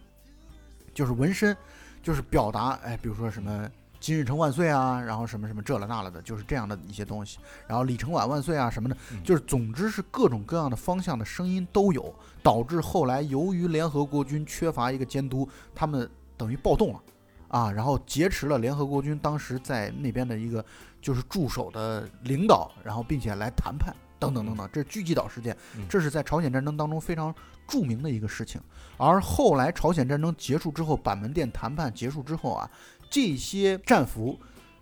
[0.92, 1.56] 就是纹身，
[2.02, 3.68] 就是表达，哎，比如说什么
[4.00, 7.38] “金日成万岁”啊，然后什么什么这了那了的，就是这样的一些东西。
[7.66, 17.00] 然后“李承晚万岁”啊什么的，就是总之是各种各样的方向的声音都有，导致后来由于联合国军缺乏一个监督，他们等于暴动了，
[17.48, 20.64] 啊，然后劫持了联合国军当时在那边的一个
[21.02, 23.94] 就是驻守的领导，然后并且来谈判。
[24.20, 25.56] 等等等等，这是狙击岛事件，
[25.88, 27.34] 这是在朝鲜战争当中非常
[27.66, 28.60] 著名的一个事情。
[28.98, 32.70] 而后来朝鲜战争结束之后，板门店谈判结束之后啊，
[33.08, 34.38] 这些战俘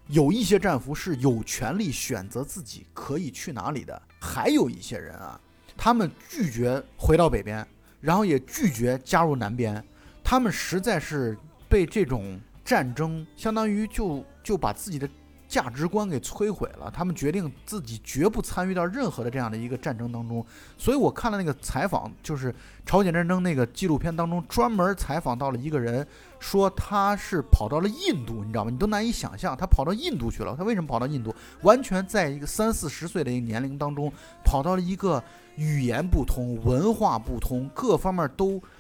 [0.08, 5.40] 有一些战俘是有权利选择自己可以去哪里的，还有一些人啊，
[5.76, 7.64] 他们拒绝回到北边，
[8.00, 9.82] 然后也拒绝加入南边，
[10.24, 15.08] 他们实在是被这种战争相当于就就把自己的。
[15.48, 20.44] 价值观给摧毁了，他们决定自己绝不参与到任何的这样的一个战争当中。
[20.76, 26.06] 所以我看了那个采访，就是朝鲜战争那个纪录片当中，专门采访到了一个人，
[26.38, 28.70] 说他是跑到了印度，你知道吗？
[28.70, 30.54] 你都难以想象，他跑到印度去了。
[30.54, 31.34] 他为什么跑到印度？
[31.62, 34.12] 完全在一个三四十岁的一个年龄当中，
[34.44, 35.24] 跑到了一个
[35.56, 38.62] 语言不通、文化不通、各方面都。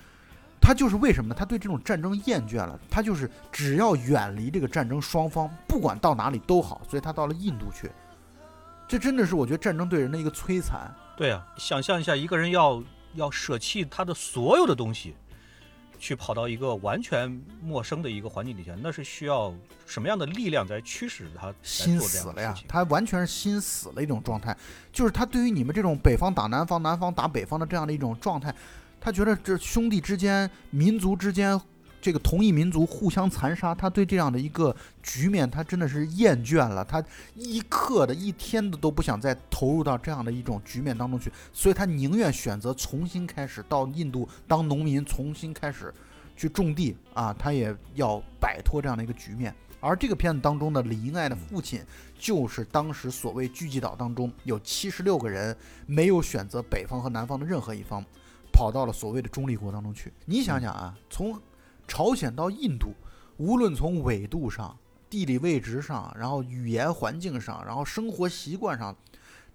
[0.68, 1.34] 他就是为什么呢？
[1.34, 7.90] 他对这种战争厌倦了，他就是只要远离这个战争双方，不管到哪里都好，所以他到了印度去。
[8.86, 10.94] 这真的是我觉得战争对人的一个摧残。
[11.16, 12.82] 对啊，想象一下，一个人要
[13.14, 15.14] 要舍弃他的所有的东西，
[15.98, 19.54] 去跑到一个完全陌生的一个环境底下，那是需要
[19.86, 21.50] 什么样的力量在驱使他？
[21.62, 22.54] 心死了呀！
[22.68, 24.54] 他完全是心死了一种状态，
[24.92, 28.54] 就是他对于你们这种北方打南方、南方打北方的这样的一种状态。
[29.00, 31.58] 他觉得这兄弟之间、民族之间，
[32.00, 36.84] 这个同一民族互相残杀，他对这样的一个局面，他真的是厌倦了。
[36.84, 37.02] 他
[37.34, 45.92] 一刻的一天的都不想再投入到这样的一种局面当中去，所以他宁愿选择重新开始到印度当农民，重新开始
[46.36, 49.54] 去种地啊，他也要摆脱这样的一个局面。
[49.80, 51.80] 而这个片子当中的李英爱的父亲，
[52.18, 58.04] 就是当时所谓聚集岛当中有七十六个人没有选择北方和南方的任何一方。
[58.58, 60.12] 跑到了所谓的中立国当中去。
[60.24, 61.40] 你想想啊，从
[61.86, 62.88] 朝鲜到印度，
[63.36, 64.76] 无论从纬度上、
[65.08, 68.96] 地理位置上，然后语言环境上，然后生活习惯上，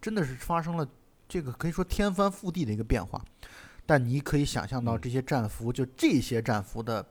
[0.02, 0.88] 真的是发生了
[1.28, 3.22] 这个可以说天翻覆地的一个变化。
[3.86, 7.06] 但你可以想象到这些战俘，就这些战俘的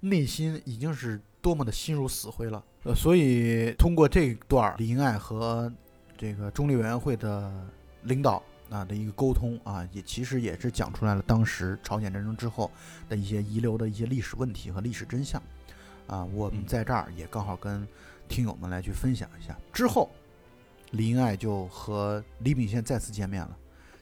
[0.00, 2.64] 内心已经是多么的心如死灰了。
[2.84, 5.70] 呃，所以通过这段李英爱和
[6.16, 7.52] 这个中立委员会的
[8.04, 8.42] 领导。
[8.70, 12.70] 啊的一个沟通啊，也其实也是讲出来了当时朝鲜战争之后
[13.08, 15.42] 的一些遗留的一些历史问题和历史真相，
[16.06, 17.86] 啊，我们在这儿也刚好跟
[18.28, 19.56] 听友们来去分享一下。
[19.72, 20.10] 之后，
[20.90, 23.56] 李英爱就和李秉宪再次见面了。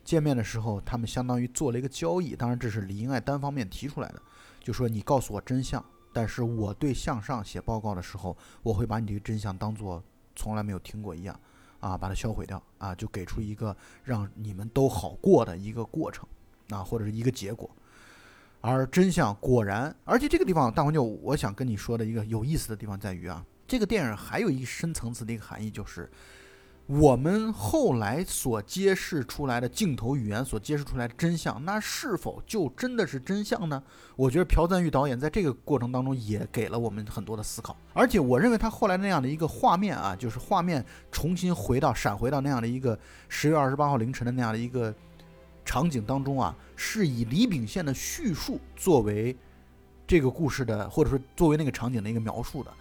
[0.05, 4.23] 见面的时候，他们相当于做了一个交易，当然这是李英爱单方面提出来的，
[4.63, 10.03] 就说你告诉我真相，但是我对向上写报告的时候，我会把你这个真相当做
[10.37, 11.39] 从来没有听过一样。
[11.87, 16.27] 啊，把它销毁掉啊，就给出一个让你们都好过的一个过程
[16.71, 17.71] 啊，或者是一个结果。
[18.61, 26.11] 而真相果然，而且这个地方大黄牛，我想跟你说的一个有意思的地方在于啊，这个电影还有一个深层次的一个含义，就是。
[26.87, 33.83] 我们后来所揭示出来的镜头语言所揭示出来的真相，那是否就真的是真相呢？
[34.15, 42.97] 我觉得朴赞玉导演在这个过程当中也给了我们很多的思考，而且我认为他后来那样的一个画面啊，就是画面重新回到闪回到那样的一个
[43.29, 44.95] 十月二十八号凌晨的那样的一个
[45.65, 49.37] 场景当中啊，是以李秉宪的叙述作为
[50.07, 52.73] 这个故事的，或者说作为那个场景的一个描述的。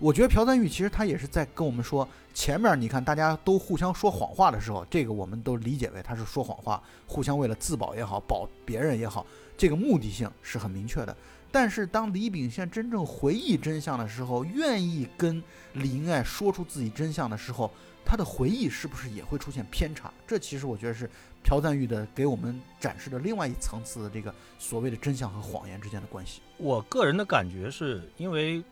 [0.00, 9.26] 我觉得朴赞玉其实他也是在跟我们说，前面你看大家都互相说谎话的时候，这个我们都理解为他是说谎话，互相为了自保也好，保别人也好，
[9.58, 11.14] 这个目的性是很明确的。
[11.52, 15.42] 但是当李秉宪真正回忆真相的时候，愿意跟
[15.74, 17.70] 李英爱说出自己真相的时候，
[18.02, 20.10] 他的回忆是不是也会出现偏差？
[20.26, 21.10] 这其实我觉得是
[21.42, 26.40] 朴赞玉的给我们展示的另外一层次的这个所谓的真相和谎言之间的关系。
[26.56, 28.64] 我个人的感觉是因为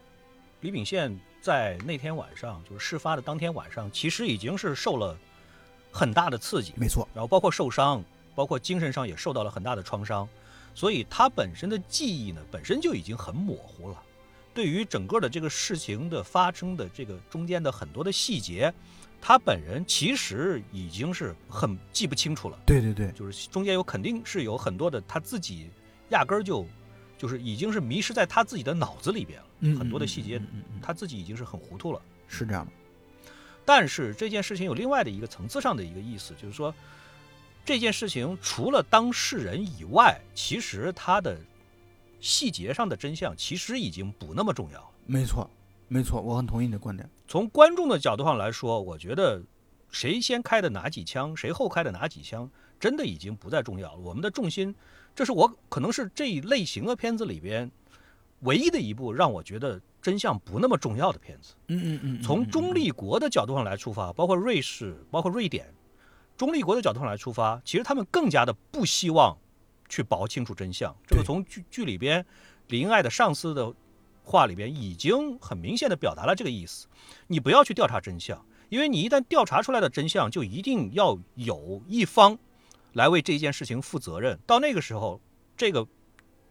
[0.61, 5.17] 李秉宪在那天晚上，就是事发的当天晚上，其实已经是受了
[5.93, 8.03] 很大的刺激，没错，然后包括受伤，
[8.35, 10.29] 包括精神上也受到了很大的创伤，
[10.75, 14.03] 所以他本身的记忆呢，本身就已经很模糊了。
[14.53, 18.75] 对于整个的这个事情的发生的这个中间的很多的细节，
[19.21, 22.59] 他本人其实已经是很记不清楚了。
[22.67, 25.71] 对对对，就是中间有肯定是有很多的他自己
[26.09, 26.67] 压根儿就
[27.19, 30.41] 就是已经是迷失在他自己的脑子里边了，嗯很多的细节
[30.81, 32.01] 他自己已经是很糊涂了。
[32.29, 32.73] 是这样的。
[33.65, 36.75] 但是这件事情有另外的一个层次上的一个意思，就是说，
[37.65, 41.39] 这件事情除了当事人以外，其实他的
[42.19, 44.89] 细节上的真相其实已经不那么重要了。
[45.05, 45.51] 没错，
[45.87, 47.09] 没错，我很同意你的观点。
[47.27, 49.43] 从观众的角度上来说，我觉得
[49.91, 52.51] 谁先开的哪几枪，谁后开的哪几枪，
[52.81, 53.99] 真的已经不再重要了。
[53.99, 54.75] 我们的重心，
[55.19, 57.69] 这是我可能是这一类型的片子里边
[58.43, 61.55] 唯一的一部让我觉得真相不那么重要的片子。
[61.67, 65.75] 嗯嗯嗯，从中立国的角度上来出发，包括瑞士，包括瑞典，
[66.37, 69.37] 中立国的角度上来出发，其实他们更加的不希望
[69.89, 70.95] 去刨清楚真相。
[71.05, 72.25] 这个从剧剧里边
[72.69, 73.75] 林爱的上司的
[74.23, 76.87] 话里边已经很明显的表达了这个意思。
[77.27, 82.39] 你不要去调查真相，因为你一旦调查出来的真相，就一定要有一方
[82.93, 84.39] 来为这件事情负责任。
[84.47, 85.21] 到那个时候，
[85.57, 85.87] 这个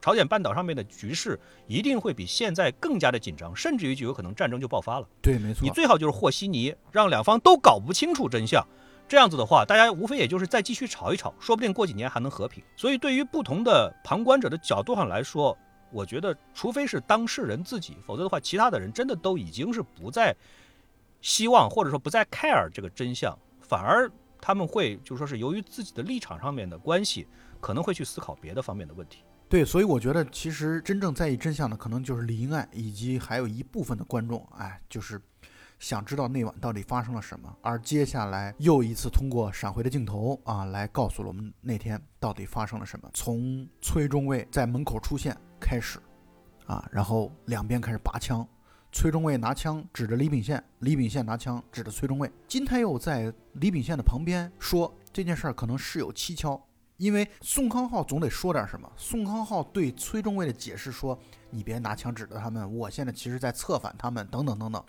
[0.02, 5.08] 朝鲜半岛上面的局势一定会比现在更加的紧张，甚至于就有可能战争就爆发了。
[5.22, 5.70] 对，没错你。
[5.72, 8.66] 最好就是和稀泥，让两方都搞不清楚真相。
[9.08, 12.62] 这样子的话，大家无非也就是再继续吵一吵，说不定过几年还能和平。
[12.76, 15.58] 所以，对于不同的旁观者的角度上来说，
[15.92, 20.36] 我觉得，除非是当事人自己，否则的话，其他的人真的都已经是不再
[21.22, 27.28] 希望或者说不再 care 这个真相，反而他们会就说是由于自己的立场上面的关系，
[27.60, 29.24] 可能会去思考别的方面的问题。
[29.50, 35.22] 对，所以我觉得其实真正在意真相的，可能就是李英爱以及还有一部分的观众，哎，就是
[35.80, 37.56] 想知道那晚到底发生了什么。
[37.62, 43.10] 而接下来又一次通过闪回的镜头啊，来告诉了我们那天到底发生了什么。
[43.14, 45.98] 从崔中尉在门口出现开始，
[46.66, 48.46] 啊，然后两边开始拔枪，
[49.00, 52.32] 崔中尉拿枪指着李秉宪，李秉宪拿枪指着崔中尉。
[52.48, 56.60] 金太佑在李秉宪的旁边说这件事儿可能事有蹊跷。
[56.98, 58.92] 因为宋康昊总得说点什么。
[58.98, 61.16] 宋康昊对崔中尉的解释说
[61.52, 64.84] ：“你别拿枪指着他们，我现在其实在策反他们，等等等等。”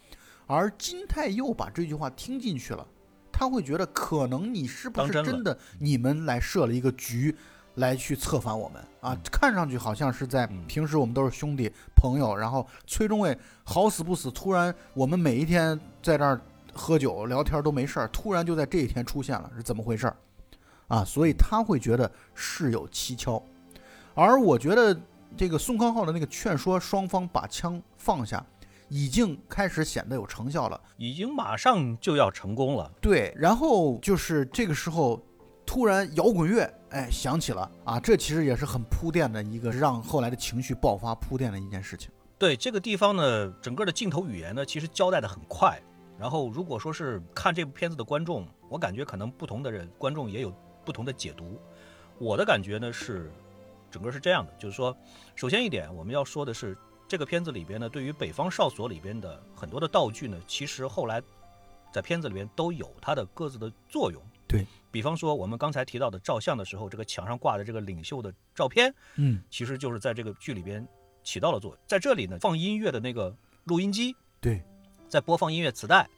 [0.48, 2.88] 而金太佑把这句话听进去了，
[3.30, 7.36] 他会觉得可能你是不是真的你们来设了一个局，
[7.78, 9.14] 来去策反我们啊？
[9.14, 16.40] 嗯看上去好像是在嗯平时我们都是兄弟朋友，然后崔中尉好死不死，突然我们每一天在这儿
[16.74, 20.16] 喝酒聊天都没事儿，突然就在这一天出现了，是怎么回事儿？
[20.88, 23.42] 啊，所以他会觉得事有蹊跷。
[24.14, 24.98] 而我觉得
[25.36, 28.44] 这个宋康昊的那个劝说双方把枪放下，
[28.88, 30.80] 已经开始显得有成效了。
[30.96, 32.90] 已经马上就要成功了。
[33.00, 35.22] 对，然后就是这个时候，
[35.68, 42.10] 突然摇滚乐哎响起了啊，这其实也是很铺垫的一个让后来的情绪爆发铺垫的一件事情。
[42.38, 45.78] 对这个地方呢，整个的镜头语言呢，其实交代的很快。
[46.18, 50.50] 然后，如果说是看这部片子的观众，我感觉可能不同的人观众也有
[50.86, 51.60] 不同的解读。
[52.18, 53.30] 我的感觉呢是，
[53.90, 54.96] 整个是这样的，就是说，
[55.36, 56.74] 首先一点，我们要说的是，
[57.06, 61.22] 这个片子里边呢，对于北方哨所里边的很多的道具呢，其实后来
[61.92, 64.18] 在片子里边都有它的各自的作用。
[64.48, 70.86] 对比方说，我们刚才提到的照相的时候，这个墙上挂的这个领袖的照片，嗯，其实就是在这个剧里边
[71.22, 71.78] 起到了作用。
[71.86, 74.62] 在这里呢，放音乐的那个录音机对，
[75.06, 76.08] 在播放音乐磁带，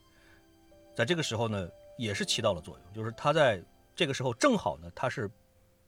[0.95, 1.68] 在这个时候呢，
[1.99, 2.95] 也是起到了作用。
[2.95, 3.61] 就是它在
[3.97, 5.28] 这个时候正好呢，它是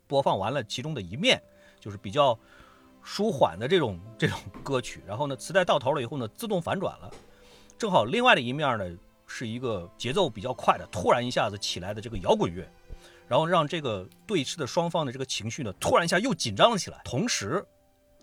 [0.09, 1.40] 播放完了其中的一面，
[1.78, 2.36] 就是比较
[3.05, 5.01] 舒缓的这种这种歌曲。
[5.07, 7.09] 然后呢，磁带到头了以后呢，自动反转了，
[7.78, 8.90] 正好另外的一面呢
[9.34, 12.70] 是一个节奏比较快的，突然一下子起来的这个摇滚乐。
[13.28, 17.00] 然后让这个对峙的双方的这个情绪呢，突然一下又紧张了起来。
[17.02, 17.64] 同时，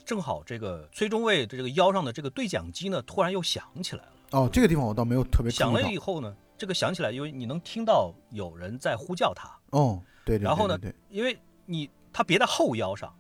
[0.06, 4.12] 正好这个崔中尉的这个腰上的这个对讲机呢，突然又响起来了。
[4.32, 10.78] 哦，这个地方我倒没有特别想响了以后呢，这个响起来，因为你能听到有人在呼叫他，哦，对对对然后呢
[11.10, 11.36] 因为
[11.66, 13.12] 你他别在后腰上，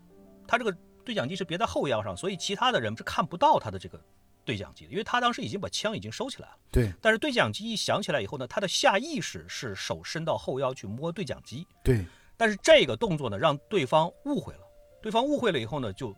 [0.47, 0.71] 他这个
[1.03, 3.99] 对讲机是别在后腰上，所以其他的人是看不到他的这个
[4.45, 6.55] 对讲机的，因为他当时已经把枪已经收起来了。
[6.71, 12.05] 对但是对讲机一响起来以后呢，他的下意识是手伸到后腰去摸对讲机，对，
[12.37, 14.59] 但是这个动作呢，让对方误会了。
[15.01, 16.15] 对方误会了以后呢，就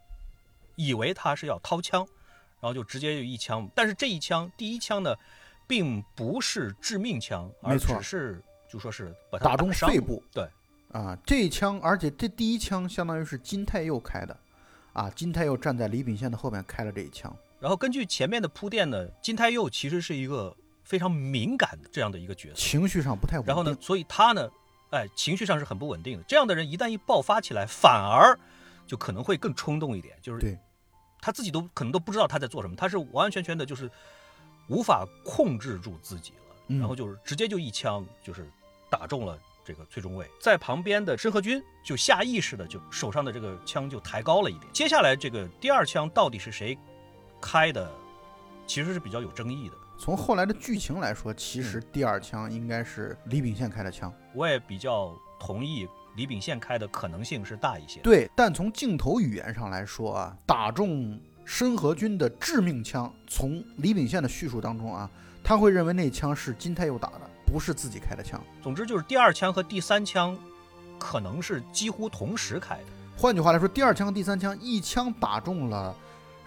[0.76, 2.05] 以为他是要掏枪，
[2.59, 3.69] 然后就直接就一枪。
[3.76, 5.15] 但是这一枪，第一枪呢，
[5.67, 10.22] 并不是致命枪，而只是就说是把他打中伤肺部。
[10.34, 10.49] 对，
[10.91, 14.38] 啊，这一枪，而且这第一枪相当于是金泰佑开的，
[14.93, 17.34] 啊，金泰佑站在李炳宪的后面开了这一枪。
[17.62, 20.53] 然后根据前面的铺垫呢，金泰佑其实是一个
[20.84, 22.55] 非常敏感的这样的一个角色。
[22.55, 23.47] 情绪上不太稳定。
[23.47, 24.49] 然后呢，所以他呢，
[24.89, 26.24] 哎，情绪上是很不稳定的。
[26.28, 28.38] 这样的人一旦一爆发起来，反而
[28.88, 30.57] 就可能会更冲动一点，就是对
[31.22, 33.89] 他自己都可能都不知道他在做什么，他是完完全全的就是
[34.68, 38.49] 无法控制住自己了，嗯然后就是直接就一枪就是
[38.89, 39.39] 打中了。
[39.64, 44.66] 这个崔中尉在旁边的申河军就下意识的就手上的这个枪就抬高了一点。
[44.74, 46.76] 接下来这个第二枪到底是谁
[47.42, 47.92] 开的，
[48.68, 49.76] 其实是比较有争议的。
[49.98, 54.12] 从后来的剧情来说，其嗯实第二枪应该是李秉宪开的枪。
[54.34, 58.00] 我也比较同意李秉宪开的可能性是大一些。
[58.02, 65.10] 对，但从镜头语言上来说啊，打中申河军的致命枪，从李秉宪的叙述当中啊，
[65.44, 68.42] 他会认为那枪是金泰佑打的，不是自己开的枪。
[68.62, 70.38] 总之就是第二枪和第三枪
[70.98, 72.86] 可能是几乎同时开的。
[73.18, 75.96] 换句话来说，第二枪、第三枪一枪打中了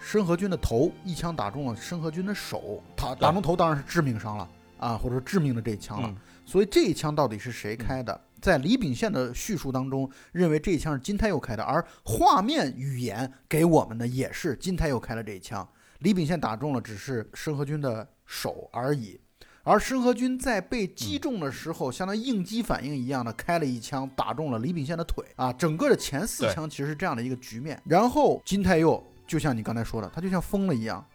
[0.07, 2.79] 申河军的头，一枪打中了申河军的手。
[2.95, 4.47] 他打中头当然是致命伤了
[4.77, 6.07] 啊，或者说致命的这一枪了。
[6.07, 8.21] 嗯所以这一枪到底是谁开的？
[8.39, 15.67] 在李秉宪的叙述当中，认为这一枪是金泰佑开的，而画面语言给我们的也是金泰佑开了这一枪。
[16.01, 19.19] 李秉宪打中了只是申河军的手而已，
[19.63, 25.51] 而申河军在被击中的时候，像那应激反应一样的开了一枪，打中了李秉宪的腿啊。
[25.51, 27.81] 整个的前四枪其实是这样的一个局面。
[27.85, 31.05] 然后金泰佑就像你刚才说的，他就像疯了一样，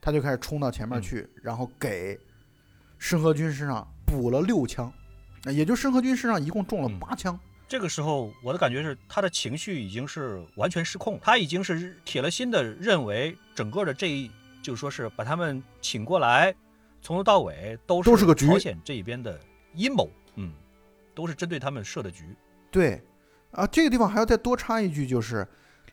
[0.00, 2.18] 他就开始冲到前面去，然后给
[2.98, 4.92] 申河军身上补了六枪，
[5.44, 7.38] 那也就申河军身上一共中了嗯八枪。
[7.66, 14.30] 这个时候我的感觉是他的情绪已经是完全失控，他已经是铁了心的认为整个的这一
[14.62, 16.54] 就是说是把他们请过来，
[17.02, 19.38] 从头到尾都是都是个局朝鲜这一边的
[19.74, 20.52] 阴谋，嗯，
[21.14, 22.24] 都是针对他们设的局。
[22.70, 23.02] 对，
[23.50, 25.46] 啊，这个地方还要再多插一句，就是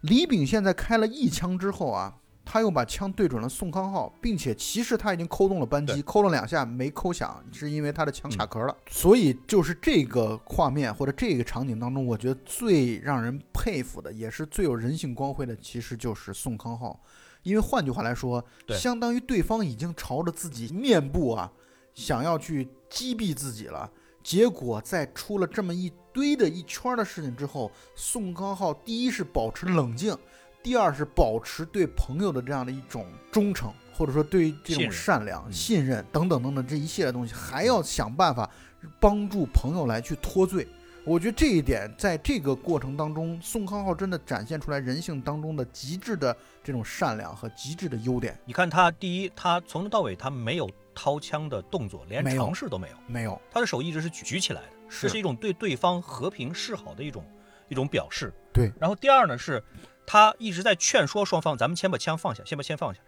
[0.07, 8.77] 李炳宪在开了一枪之后啊，他又把枪对准了宋康昊，并且其实他已经扣动了扳机，对扣了两下没扣响，是因为他的枪卡嗯壳了。
[8.89, 16.99] 所以就是这个画面或者这个场景当中，我觉得最让人佩服的，也是最有人性光辉的，其实就是宋康昊。
[17.41, 21.51] 因为换句话来说，相当于对方已经朝着自己面部啊，
[21.93, 23.89] 想要去击毙自己了。
[24.25, 30.17] 结果在出了这么一堆的一圈儿的事情之后，宋康昊第一是保持冷静，
[30.63, 38.49] 第二是保持对朋友的这样的一种忠诚，或者说对于这种善良、嗯信任等等等等这一系列东西，还要想办法
[38.99, 40.67] 帮助朋友来去脱罪。
[41.07, 48.35] 我觉得这一点在这个过程当中，宋康昊真的展现出来人性当中的极致的这种善良和极致的优点。
[48.43, 57.23] 你看他第一，他从头到尾他没有掏枪的动作，连尝试都没有，没有，他的手一直是举举起来的，是这是一种对对方和平示好的一种
[57.67, 58.33] 一种表示。
[58.51, 58.73] 对。
[58.79, 59.63] 然后第二呢是，
[60.07, 62.99] 他一直在劝说双方，咱们先把枪放下，先把枪放下，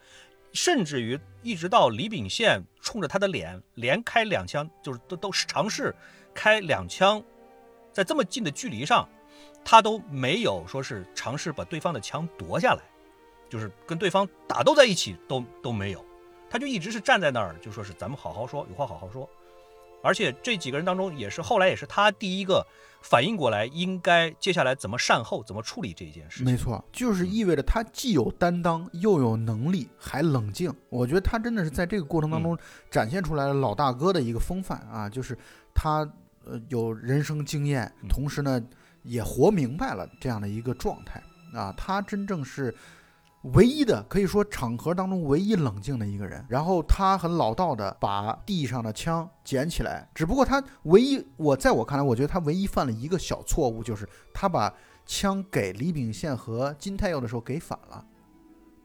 [0.53, 5.95] 甚至于一直到李秉宪冲着他的脸连开两枪，就是都都是尝试
[6.31, 7.23] 开两枪，
[7.97, 9.09] 在这么近的距离上，
[9.65, 12.83] 他都没有说是尝试把对方的枪夺下来，
[13.49, 16.05] 就是跟对方打斗在一起都都没有。
[16.47, 19.27] 他就一直是站在那儿，就说是咱们好好说，有话好好说。
[20.03, 22.63] 而且这几个人当中，也是后来也是他第一个
[23.01, 26.43] 反应过来，应该接下来怎么善后，怎么处理这一件事。
[26.43, 30.71] 没错，就是意味着他既有担当，又有能力，还冷静。
[30.89, 32.55] 我觉得他真的是在这个过程当中
[32.91, 35.35] 展现出来了老大哥的一个风范啊，就是
[35.73, 36.07] 他
[36.47, 38.07] 呃有人生经验，嗯。
[38.07, 38.61] 同时呢
[39.03, 41.21] 也活明白了这样的一个状态。
[41.53, 42.73] 啊，他真正是。
[43.53, 54.73] 唯一的可以说场合当中唯一冷静的一个人，然后他很老道的把地上的枪捡起来，只不过他唯一我在我看来，我觉得他唯一犯了一个小错误，就是他把
[55.05, 58.03] 枪给李秉宪和金泰佑的时候给反了，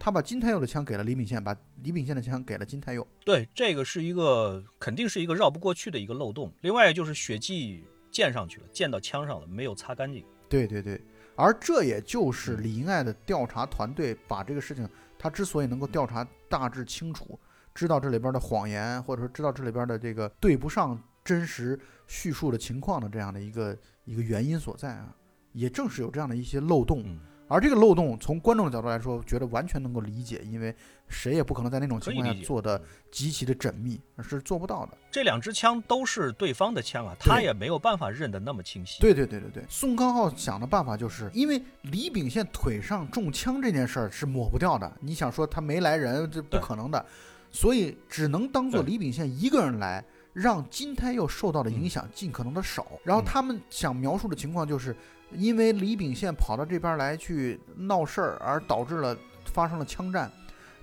[0.05, 3.07] 他把金太佑的枪给了李秉宪，把李秉宪的枪给了金太佑。
[3.25, 6.53] 对，这个是一个肯定是一个绕不过去的一个漏洞。
[6.63, 10.25] 另外就是血迹溅上去了，溅到枪上了，没有擦干净。
[10.49, 11.01] 对对对，
[11.37, 17.39] 而这也就是李英爱的调查团队把这个事情，他之所以能够调查大致清楚，
[17.73, 21.79] 知道这里边的谎言，或者说知道这里边的这个对不上真实
[22.09, 25.15] 叙述的情况的这样的一个一个原因所在啊。
[25.53, 27.05] 也正是有这样的一些漏洞。
[27.07, 30.75] 嗯，而这个漏洞，从观众的角度来说，觉得完全能够理解，因为
[31.09, 32.81] 谁也不可能在那种情况下做的
[33.11, 34.97] 极其的缜密，是做不到的。
[35.11, 39.01] 这两支枪都是对方的枪啊，他也没有办法认得那么清晰。
[39.01, 47.05] 对对对对对，宋康昊想的办法就是，因为李秉宪腿上中枪这件事儿是抹不掉的，你想说他没来人，这不可能的，
[47.51, 52.87] 所以只能当做李秉宪一个人来，让金泰佑受到的影嗯响尽可能的少。
[53.05, 54.97] 然后嗯他们想描述的情况就是，
[55.35, 59.17] 因为李秉宪跑到这边来去闹事儿，而导致了
[59.53, 60.31] 发生了枪战，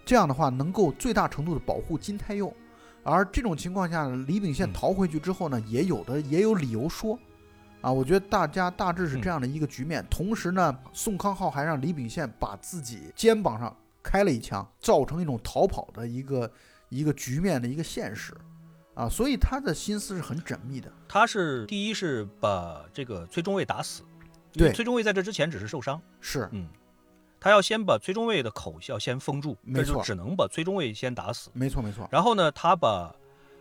[0.06, 2.54] 这样的话能够最大程度的保护金泰佑。
[3.04, 7.18] 而这种情况下，李秉宪嗯逃回去之后呢，也有的也有理由说，
[7.82, 10.06] 啊，我觉得大家大致是这嗯样的一个局面。
[10.10, 16.52] 同时呢，宋康昊还让李秉宪把自己肩膀上开了一枪，造成一种逃跑的一个
[16.90, 18.34] 一个局面的一个现实，
[18.94, 20.92] 啊，所以他的心思是很缜密的。
[21.08, 24.04] 他是第一是把这个崔中尉打死，
[24.54, 24.74] 因为对。
[24.76, 26.68] 崔中尉在这之前只是受伤，是，嗯，
[27.40, 31.50] 他要先把崔中尉的口要先封住，没错这就只能把崔中尉先打死。
[31.54, 33.14] 没错没错，然后呢，他把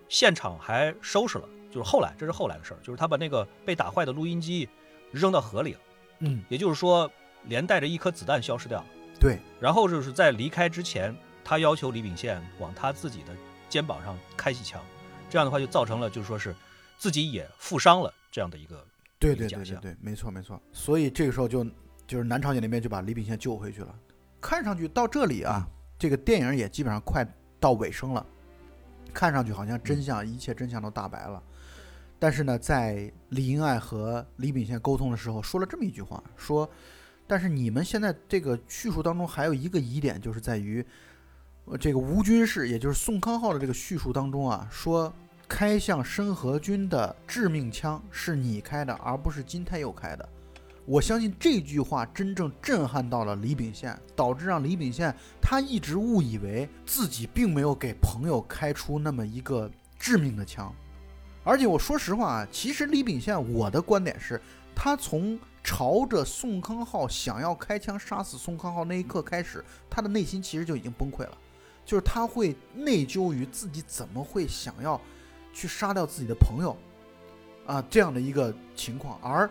[0.09, 4.69] 现场还收拾了，就是后来这是后来的事儿，就是他把那个被打坏的录音机
[5.13, 5.81] 扔到河里了，
[6.21, 7.11] 嗯，也就是说
[7.45, 8.87] 连带着一颗子弹消失掉了。
[9.21, 11.15] 对，然后就是在离开之前，
[11.45, 13.37] 他要求李秉宪往他自己的
[13.69, 14.81] 肩膀上开几枪，
[15.29, 16.55] 这样的话就造成了就是说是
[16.97, 18.87] 自己也负伤了这样的一个
[19.19, 20.61] 对对对对对，没错没错。
[20.73, 21.65] 所以这个时候就
[22.07, 23.95] 就是南朝鲜那边就把李秉宪救回去了。
[24.41, 27.27] 看上去到这里啊，这个电影也基本上快
[27.59, 28.25] 到尾声了，
[29.13, 31.43] 看上去好像真相、一切真相都大白了。
[32.21, 36.69] 但是呢，在李英爱和李秉宪沟通的时候，说了这么一句话，说
[37.27, 40.85] ：“但是你们现在这个叙述当中还有一个疑点，就是在于，
[41.65, 45.13] 呃，这个吴军士，也就是宋康昊的这个叙述当中啊，说
[45.49, 50.29] 开向申河军的致命枪是你开的，而不是金泰佑开的。
[50.85, 60.73] 我相信这句话真正震撼到了李秉宪，导致让李秉宪他一直误以为自己并没有给朋友开出那么一个致命的枪。
[61.43, 64.41] 而且我说实话啊，其实李秉宪，我的观点是，
[64.75, 71.37] 他从朝着宋康昊想要开枪杀死宋康昊那一刻开始，他的内心其实就已经崩溃了，
[71.85, 75.01] 就是他会内疚于自己怎么会想要
[75.53, 76.77] 去杀掉自己的朋友
[77.67, 79.19] 啊这样的一个情况。
[79.23, 79.49] 而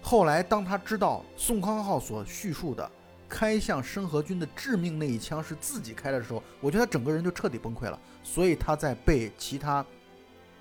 [0.00, 2.90] 后来当他知道宋康昊所叙述的
[3.28, 7.98] 开向申河军的致命那一枪是自己开的时候，我觉得他整个人就彻底崩溃了。
[8.22, 9.84] 所以他在被其他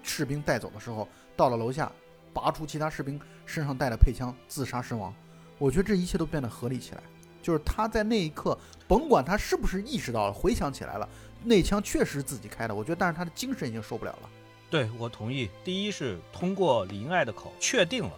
[0.04, 1.92] 士兵带走的时候，到了楼下，
[2.34, 5.14] 拔出其他士兵身上带的配枪，自杀身亡。
[5.58, 7.02] 我觉得这一切都变得合理起来。
[7.42, 8.58] 就是他在那一刻，
[8.88, 11.08] 甭管他是不是意识到了，回想起来了，
[11.44, 12.76] 那枪确实自己开的。
[12.76, 14.30] 我觉得，但是他的精神已经受不了了。
[14.70, 15.50] 对我同意。
[15.64, 18.12] 第一是通过李英爱的口确定了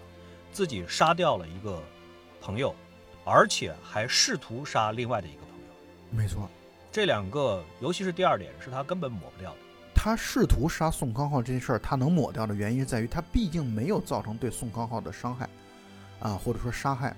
[0.51, 1.81] 自己杀掉了一个
[2.41, 2.73] 朋友，
[3.23, 5.65] 而且还试图杀另外的一个朋友。
[6.09, 6.49] 没错，
[6.91, 9.57] 这两个，尤其是第二点，是他根本抹不掉的。
[9.93, 15.49] 他试图杀宋康昊这件事儿，他能抹掉的原因在于他毕竟没有造成对宋康昊的伤害，
[16.19, 17.15] 啊，或者说杀害，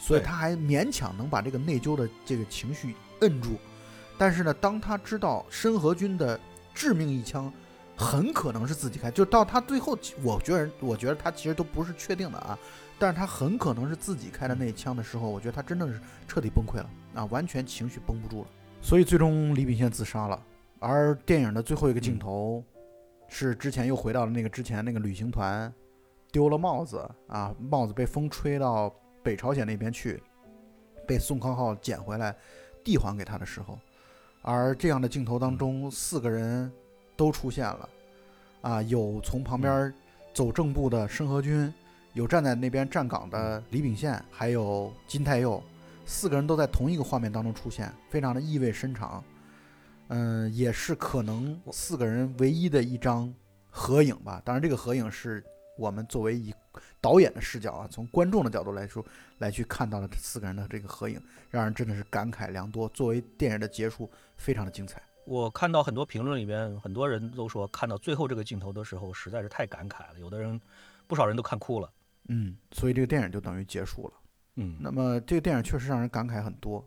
[0.00, 3.58] 所以他还勉强能把这个内疚的这个情绪摁住。
[4.16, 6.40] 但是呢，当他知道申河军的
[6.74, 7.52] 致命一枪
[8.02, 12.58] 很可能是自己开，就到他最后，我觉得，我觉得他其实都不是确定的啊，
[12.98, 18.48] 但是他很可能是自己开的那一枪的时候，我觉得他真的是彻底崩溃了啊，完全情绪绷不住了，
[18.80, 20.42] 所以最终李秉宪自杀了。
[20.78, 22.62] 而电影的最后一个镜头，
[23.28, 25.72] 是之前又回到了那个之前那个旅行团
[26.30, 28.92] 丢了帽子啊，帽子被风吹到
[29.22, 30.20] 北朝鲜那边去，
[31.06, 32.34] 被宋康昊捡回来
[32.82, 33.78] 递还给他的时候，
[34.42, 36.70] 而这样的镜头当中，四个人
[37.16, 37.88] 都出现了，
[38.60, 39.92] 啊，有从旁边
[40.34, 41.72] 走正步的申河军，
[42.14, 45.62] 有站在那边站岗的李秉宪，还有金泰佑，
[46.06, 49.22] 四个人都在同一个画面当中出现，非常的意味深长。
[50.08, 53.32] 嗯，也是可能四个人唯一的一张
[53.70, 54.42] 合影吧。
[54.44, 55.42] 当然，这个合影是
[55.78, 56.52] 我们作为以
[57.00, 59.02] 导演的视角啊，从观众的角度来说
[59.38, 61.18] 来去看到了这四个人的这个合影，
[61.50, 62.86] 让人真的是感慨良多。
[62.90, 65.00] 作为电影的结束，非常的精彩。
[65.24, 70.60] 我看到很多评论里面，很多人都说看到最后这个镜头的时候实在是太感慨了，有的人，
[71.06, 71.90] 不少人都看哭了。
[72.28, 74.14] 嗯，所以这个电影就等于结束了。
[74.56, 76.86] 嗯，那么这个电影确实让人感慨很多，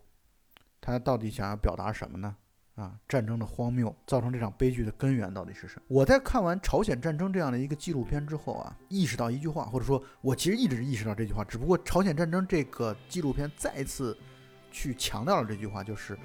[0.79, 2.36] 他到底想要表达什么呢？
[2.75, 5.86] 啊，战争的荒谬造成这场悲剧的根源到底是什么？
[5.88, 14.17] 我在看完朝鲜战争这样的一个纪录片之后啊，意识到一句话，或者说，我其实一直意识到这句话，只不过朝鲜战争这个纪录片再次
[14.71, 16.19] 去强调了这句话，就是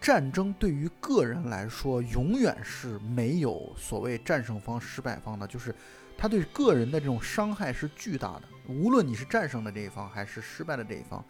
[0.00, 5.74] 战争对于个人来说，永远是没有所谓战胜方、失败方的，就是
[6.16, 8.42] 他对个人的这种伤害是巨大的。
[8.66, 11.22] 无论你是战胜的这一方还是失败的这一方，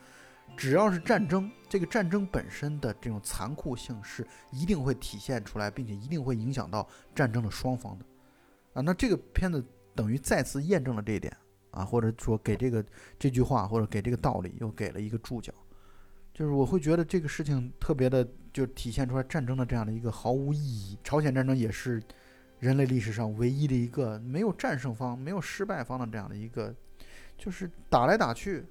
[0.57, 8.05] 只要是战争，这个战争本身的这种残酷性是一定会体现出来，并且一定会影响到战争的双方的。
[8.75, 9.65] 啊，那这个片子
[9.97, 11.37] 等于再次验证了这一点
[11.73, 12.85] 啊，或者说给这个
[13.19, 15.53] 这句话或者给这个道理又给了一个注脚，
[16.33, 20.99] 就是我会觉得这个事情特别的，就体现出来战争的这样的一个毫无意义。
[21.03, 22.03] 朝鲜战争也是
[22.59, 26.75] 人类历史上唯一的一个没有战胜方、没有失败方的这样的一个，
[27.39, 28.65] 就是打来打去，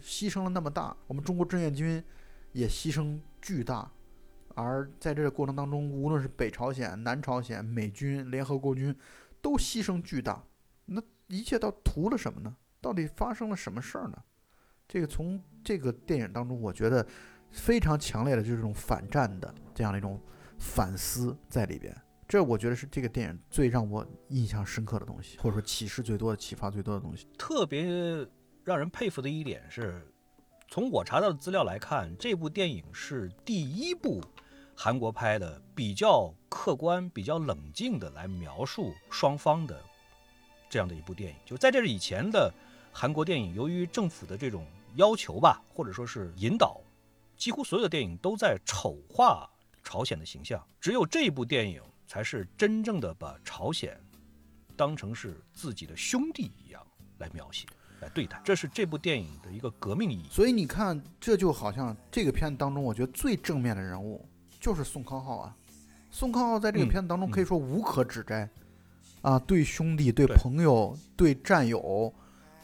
[0.00, 2.02] 牺牲了那么大，我们中国志愿军
[2.52, 3.90] 也牺牲巨大。
[4.54, 8.94] 而在这个过程当中，无论是北朝鲜、南朝鲜、美军、联合国军。
[9.44, 10.42] 都牺牲巨大，
[10.86, 12.56] 那一切都图了什么呢？
[12.80, 14.16] 到底发生了什么事儿呢？
[14.88, 17.06] 这个从这个电影当中，我觉得
[17.54, 20.20] 非常强烈的就是这种反战的这样的一种
[20.58, 21.96] 反思在里边。
[22.26, 27.28] 这我觉得是这个电影最让我印象深刻的东西，或者说启示最多的、启发最多的东西。
[27.38, 27.84] 特别
[28.64, 30.04] 让人佩服的一点是，
[30.68, 34.20] 从我查到的资料来看，这部电影是第一部。
[34.76, 39.80] 韩国拍的比较客观、比较冷静的来描述双方的
[40.68, 42.52] 这样的一部电影，就在这以前的
[42.92, 46.80] 韩国电影，由于政府的这种要求吧，或者说是引导，
[47.44, 49.46] 几乎所有的电影都在丑化
[49.82, 54.00] 朝鲜的形象，只有这部电影才是真正的把朝鲜
[54.74, 56.82] 当成是自己的兄弟一样
[57.18, 57.66] 来描写、
[58.00, 60.24] 来对待，这是这部电影的一个革命意义。
[60.30, 64.26] 所以你看，这就好像这个片子当中，我觉得最正面的人物。
[64.58, 65.54] 就是宋康昊啊，
[66.10, 68.48] 宋康昊在这个片子当中可以说无可指摘，
[69.20, 72.10] 啊，对兄弟、对朋友、对战友，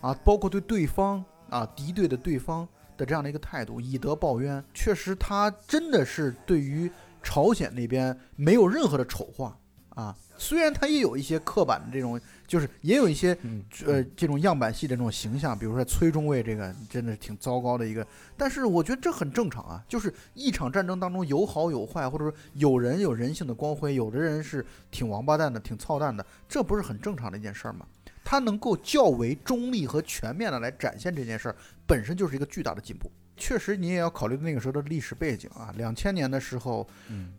[0.00, 2.66] 啊，包括对对方啊敌对的对方
[3.00, 6.90] 的这样的一个态度，以德报怨，确实他真的是对于
[7.22, 9.56] 朝鲜那边没有任何的丑化
[9.88, 10.14] 啊。
[10.36, 13.36] 虽然他也有一些刻板的这种，就是也有一些
[13.84, 18.06] 呃这种样板戏的这种形象，比如说崔中尉这个真的是挺糟糕的一个，
[18.38, 27.84] 但是我觉得这很正常啊，就是一场战争当中有好有坏，或者说有人有人性的光辉，有的人是挺王八蛋的、挺操蛋的，这不是很正常的一件事儿吗？
[28.30, 33.10] 他能够较为中立和全面的来展现这件事儿，本身就是一个巨大的进步。
[33.36, 36.86] 确实，你也要考虑那个时候的历史背景啊，两千年的时候，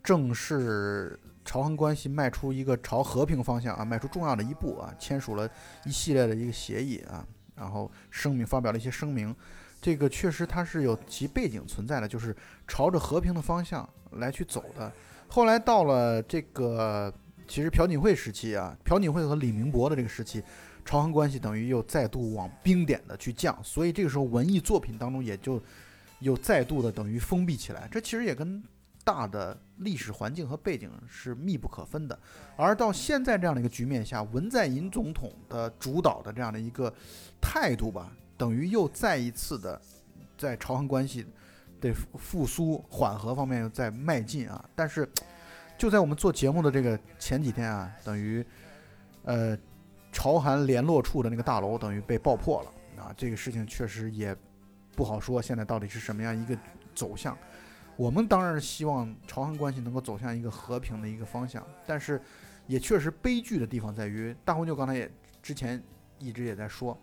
[0.04, 1.18] 正是。
[1.44, 5.50] 朝韩关系迈出一个朝和平方向啊，迈出重要的一步啊，签署了
[5.84, 7.26] 一系列的一个协议啊，
[7.56, 9.34] 然后声明发表了一些声明，
[9.80, 12.36] 这个确实它是有其背景存在的，就是
[12.68, 14.92] 朝着和平的方向来去走的。
[15.26, 17.12] 后来到了这个
[17.48, 20.40] 其实朴槿惠时期啊，朴槿惠和李明博的这个时期，
[20.84, 25.62] 朝韩关系等于又再度往冰点的去降，所以这个时候文艺作品当中也就
[26.20, 27.88] 又再度的等于封闭起来。
[27.90, 28.62] 这其实也跟。
[29.04, 32.16] 大的历史环境和背景是密不可分的，
[32.54, 36.88] 而到现在这样的一个局面下，文在寅总统的主导的这样的一个
[37.40, 39.82] 态度吧，等于又再一次的
[40.38, 41.26] 在朝韩关系
[41.80, 44.64] 的复苏缓和方面又在迈进啊。
[44.76, 45.10] 但是
[45.76, 48.46] 就在我们做节目的这个前几天啊，等于
[49.24, 49.58] 呃
[50.12, 54.36] 朝韩联络处的那个大楼等于被爆破了啊，这个事情确实也
[54.94, 56.56] 不好说，现在到底是什么样一个
[56.94, 57.36] 走向。
[57.96, 62.20] 我们当然是希望朝韩关系能够走向一个和平的一个方向，但是
[62.66, 65.10] 也确实悲剧的地方在于，大红舅刚才也
[65.42, 65.82] 之前
[66.18, 66.96] 一直也在说，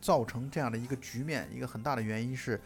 [0.00, 2.60] 造成这样的一个局面，一个很大的原因是，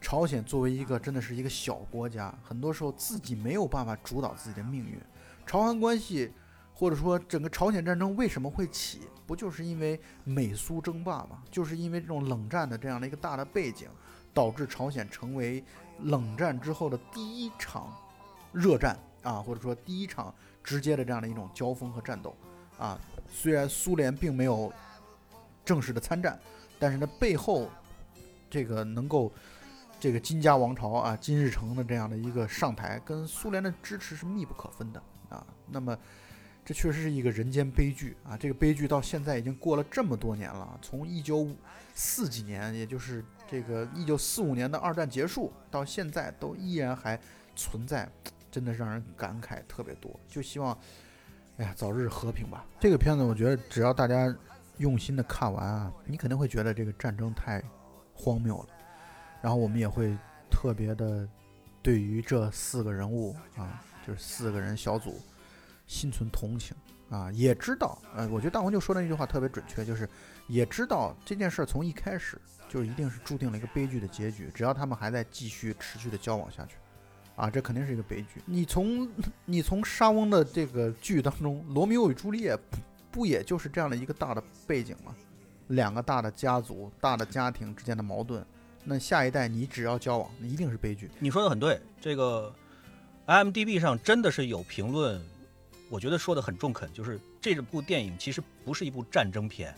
[0.00, 4.98] 朝鲜作为一个真的是一个小国家，很多时候自己没有办法主导自己的命运。
[5.46, 6.32] 朝韩关系
[6.76, 11.42] 或者说整个朝鲜战争为什么会起，不就是因为美苏争霸吗？
[11.50, 13.88] 就是因为这种冷战的这样的一个大的背景，
[14.32, 15.64] 导致朝鲜成为。
[16.02, 17.90] 冷战之后的第一场
[18.52, 22.36] 热战啊，或者说第一场直接的这样的一种交锋和战斗
[22.78, 23.00] 啊，
[23.32, 24.70] 虽然苏联并没有
[25.64, 26.38] 正式的参战，
[26.78, 27.70] 但是呢背后
[28.50, 29.32] 这个能够
[29.98, 35.46] 这个金家王朝啊金日成的这样的一个上台，跟苏联的支持是密不可分的啊。
[35.66, 35.96] 那么
[36.66, 38.36] 这确实是一个人间悲剧啊！
[38.36, 41.48] 这个悲剧到现在已经过了这么多年了，从一九
[41.94, 43.24] 四几年，也就是。
[43.48, 47.16] 这个一九四五年的二战结束到现在都依然还
[47.54, 48.10] 存在，
[48.50, 50.18] 真的让人感慨特别多。
[50.26, 50.76] 就希望，
[51.58, 52.66] 哎呀，早日和平吧。
[52.80, 54.36] 这个片子我觉得只要大家
[54.78, 57.62] 用心的看完啊，你肯定会觉得这个战争太
[58.12, 58.66] 荒谬了。
[59.40, 60.18] 然后我们也会
[60.50, 61.28] 特别的
[61.80, 65.20] 对于这四个人物啊，就是四个人小组
[65.86, 66.76] 心存同情
[67.10, 70.08] 啊，也知道，呃，我觉得大红就说的那句话特别准确，就是
[70.48, 72.40] 也知道这件事从一开始。
[72.68, 74.50] 就一定是注定了一个悲剧的结局。
[74.52, 76.74] 只要他们还在继续持续的交往下去，
[77.36, 78.42] 啊，这肯定是一个悲剧。
[78.44, 79.08] 你从
[79.46, 82.76] 你从沙翁的这个剧当中，《罗密欧与朱丽叶》不
[83.08, 85.14] 不也就是这样的一个大的背景吗？
[85.68, 88.44] 两个大的家族、大的家庭之间的矛盾，
[88.82, 91.08] 那下一代你只要交往，那一定是悲剧。
[91.20, 92.52] 你说的很对，这个
[93.26, 95.24] IMDB 上真的是有评论，
[95.88, 99.74] 我觉得说的很中肯，就是这部电影其实不是一部战争片。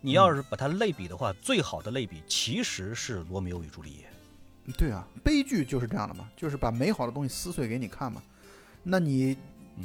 [0.00, 4.06] 你要是把它类比的话，最好的类比其实是《罗密欧与朱丽叶》。
[4.76, 8.22] 对啊，悲剧就是这样的嘛，就是把美好的东西撕碎给你看嘛。
[8.82, 9.36] 那你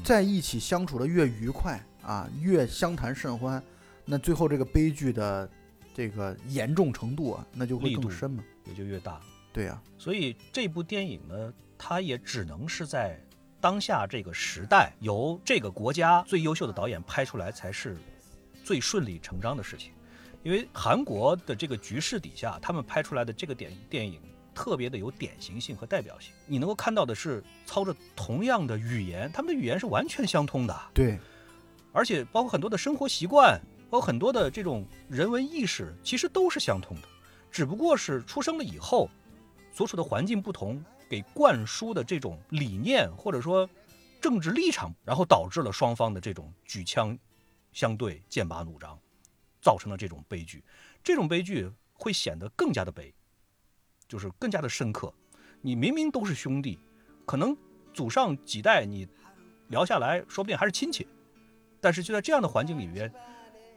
[0.03, 3.63] 在一起相处的越愉快啊，越相谈甚欢，
[4.05, 5.49] 那最后这个悲剧的
[5.93, 8.43] 这个严重程度啊，那就会更深嘛。
[8.65, 9.21] 也就越大。
[9.53, 13.19] 对啊、所以这部电影呢，它也只能是在
[13.59, 17.97] 当下这个时代，由这个国家最优秀的导演拍出来，才是
[18.63, 19.91] 最顺理成章的事情。
[20.43, 24.21] 因为韩国的这个局势底下，他们拍出来的这个电电影
[24.53, 26.31] 特别的有典型性和代表性。
[26.45, 30.79] 你能够看到的是，操着同样的语言，他们的语言是完全相通的。
[30.93, 31.19] 对，
[31.91, 33.59] 而且包括很多的生活习惯，
[33.89, 37.07] 包括很多的这种人文意识，其实都是相通的，
[37.51, 39.09] 只不过是出生了以后，
[39.73, 43.69] 所处的环境不同，给灌输的这种理念或者说
[44.21, 47.17] 政治立场，然后导致了双方的这种举枪
[47.71, 48.99] 相对、剑拔弩张，
[49.61, 50.63] 造成了这种悲剧。
[51.03, 53.13] 这种悲剧会显得更加的悲，
[54.07, 55.13] 就是更加的深刻。
[55.61, 56.79] 你明明都是兄弟，
[57.25, 57.55] 可能
[57.93, 59.07] 祖上几代你
[59.69, 61.07] 聊下来说不定还是亲戚，
[61.79, 63.11] 但是就在这样的环境里边，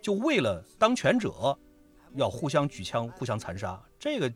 [0.02, 1.58] 就为了当权者
[2.14, 4.32] 要互相举枪、互相残杀，这个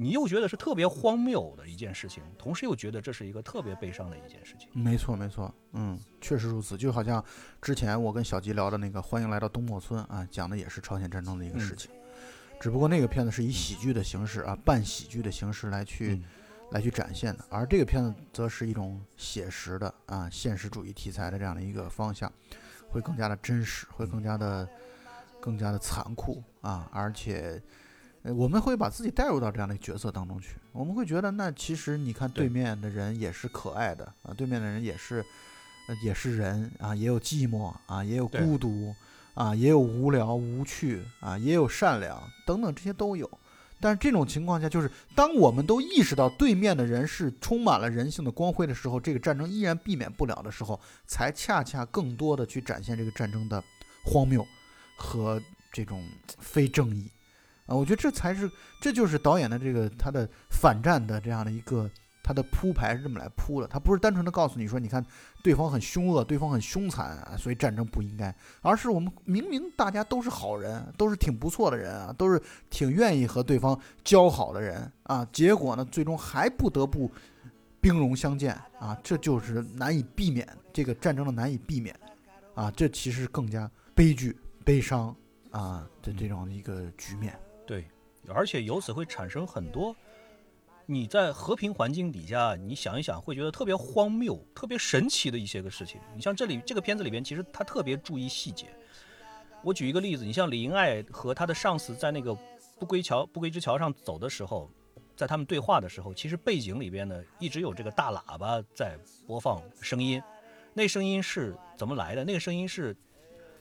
[0.00, 4.66] 你又觉得是特别荒谬的一件事情，同时又觉得这是一个特别悲伤的一件事情。
[4.72, 6.74] 没错没错，嗯，确实如此。
[6.74, 7.22] 就好像
[7.60, 11.90] 之前我跟小吉聊的那个《欢迎来到东莫村》啊，讲的也是朝鲜战争的一个事情，
[12.58, 16.24] 只不过那个片子是以喜剧的形式啊，半喜剧的形式来去、嗯
[16.70, 22.32] 来去展现的，而这个片子则是一种写实的啊现实主义题材的这样的一个方向，
[22.88, 24.66] 会更加的真实，会更加的
[25.40, 27.60] 更加的残酷啊，而且。
[28.22, 32.48] 呃我们会把自己带入到这样的角色当中去，我们会觉得，那其实你看对对。
[32.50, 35.24] 面的人也是可爱的啊，对面的人也是，
[35.88, 38.94] 呃也是人啊，也有寂寞啊，也有孤独
[39.34, 43.28] 啊，也有无聊无趣啊，也有善良等等，这些都有。
[43.82, 53.64] 但是这种情况下，就是当我们都意识到对面的人是充满了人性的光辉的时候，这个战争依然避免不了的时候，才恰恰更多的去展现这个战争的
[54.04, 54.46] 荒谬
[54.98, 55.40] 和
[55.72, 56.06] 这种
[56.38, 57.10] 非正义
[57.70, 57.76] 啊！
[57.76, 61.88] 我觉得这才是，这就是导演的这个他的反战的这样的一个
[62.22, 65.04] 他的铺排是这么来铺的，他不是单纯的告诉你说，你看
[65.42, 77.10] 对方很凶恶，对方很凶残啊，所以战争不应该，而是我们明明大家都是好人，都是挺不错的人啊，都是挺愿意和对方交好的人啊，结果呢，最终还不得不
[77.80, 81.94] 兵戎相见啊，这就是难以避免这个战争的难以避免
[82.54, 85.14] 啊，这其实更加悲剧、悲伤
[85.50, 87.38] 啊的这种一个局面。
[87.70, 87.84] 对，
[88.26, 89.94] 而且由此会产生很多
[90.86, 96.00] 你在和平环境底下，你想一想会觉得特别荒谬、特别神奇的一些个事情。
[96.16, 98.66] 你像这里这个片子里边，其实他特别注意细节。
[99.62, 102.36] 我举一个例子，你像李英爱和他的上司在那个
[102.80, 104.68] 不归桥不归之桥上走的时候，
[105.14, 108.98] 在他们对话的时候，其实背景里边呢一直有这个大喇叭在
[109.28, 110.20] 播放声音。
[110.74, 112.24] 那声音是怎么来的？
[112.24, 112.96] 那个声音是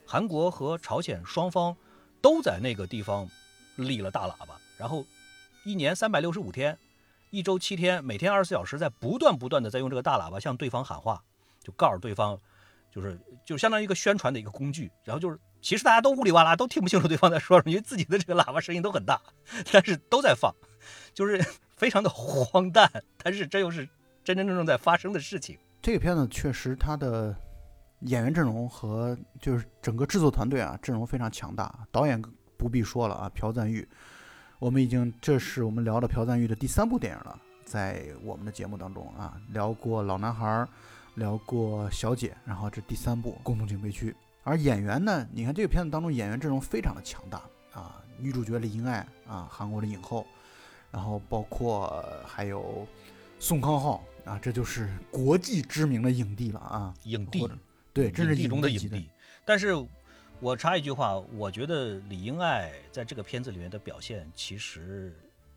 [0.03, 1.77] 韩国和朝鲜双方
[2.19, 3.29] 都在那个地方
[3.83, 5.05] 立了大喇叭，然后
[5.63, 6.77] 一年三百六十五天，
[7.29, 11.21] 一周七天，每天二十四小时，在不断不断的在用这个大喇叭向对方喊话，
[11.63, 12.39] 就告诉对方，
[12.91, 14.91] 就是就相当于一个宣传的一个工具。
[15.03, 19.21] 然后就是其实大家都呜里哇啦，都听不清楚对方在说什么，因为自己的这个喇叭声音都很大，
[19.71, 20.53] 但是都在放，
[21.13, 21.43] 就是
[21.75, 23.87] 非常的荒诞，但是这又是
[24.23, 25.57] 真真正正在发生的事情。
[25.81, 27.35] 这个片子确实它的
[28.01, 32.21] 演员阵容和就是整个制作团队啊阵容非常强大，导演
[32.59, 33.87] 不必说了啊，朴赞玉，
[34.59, 40.67] 我们已经这是我们聊的朴赞玉的第三部电影了，在我们的节目当中啊聊过老男孩，
[41.15, 44.13] 聊过小姐，然后这第三部共同警备区，
[44.43, 47.41] 而演员呢，你看这个片子当中演员阵容非常的强大
[47.71, 50.27] 啊，女主角李英爱啊，韩国的影后，
[50.91, 52.85] 然后包括还有
[53.39, 57.49] 宋康昊啊，这就是国际知名的影帝了啊，影帝
[57.93, 59.09] 对，真是影帝中的影帝。
[59.45, 59.73] 但是，
[60.41, 65.13] 我插一句话，我觉得李英爱在这个片子里面的表现其实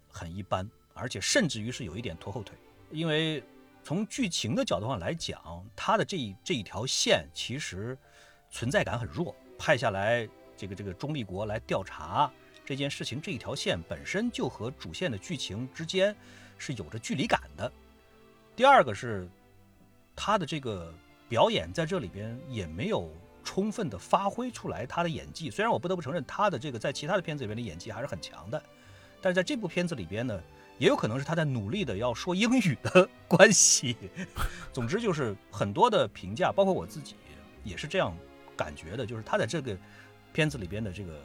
[0.09, 2.57] 很一般，而且甚至于是有一点拖后腿。
[2.91, 3.41] 因为
[3.85, 7.97] 从剧情的角度上来讲，他的这一这一条线其实
[8.51, 12.29] 存在感很弱，派下来这个这个中立国来调查
[12.65, 16.15] 这件事情，这一条线本身就和主线的剧情之间
[16.59, 17.71] 是有着距离感的。
[18.57, 19.29] 第二个是
[20.17, 20.93] 他的这个
[21.29, 23.09] 表演在这里边也没有
[23.43, 25.51] 充分的发挥出来他的演技。
[25.51, 28.63] 虽然我不得不承认他的这个在其他的片子里面的演技还是很强的，
[29.21, 30.41] 但是在这部片子里边呢，
[30.79, 33.97] 也有可能是他在努力的要说英语的关系。
[34.73, 37.17] 总之就是很多的评价，包括我自己
[37.65, 38.17] 也是这样
[38.57, 39.77] 感觉的，就是他在这个
[40.33, 41.21] 片子里边的这个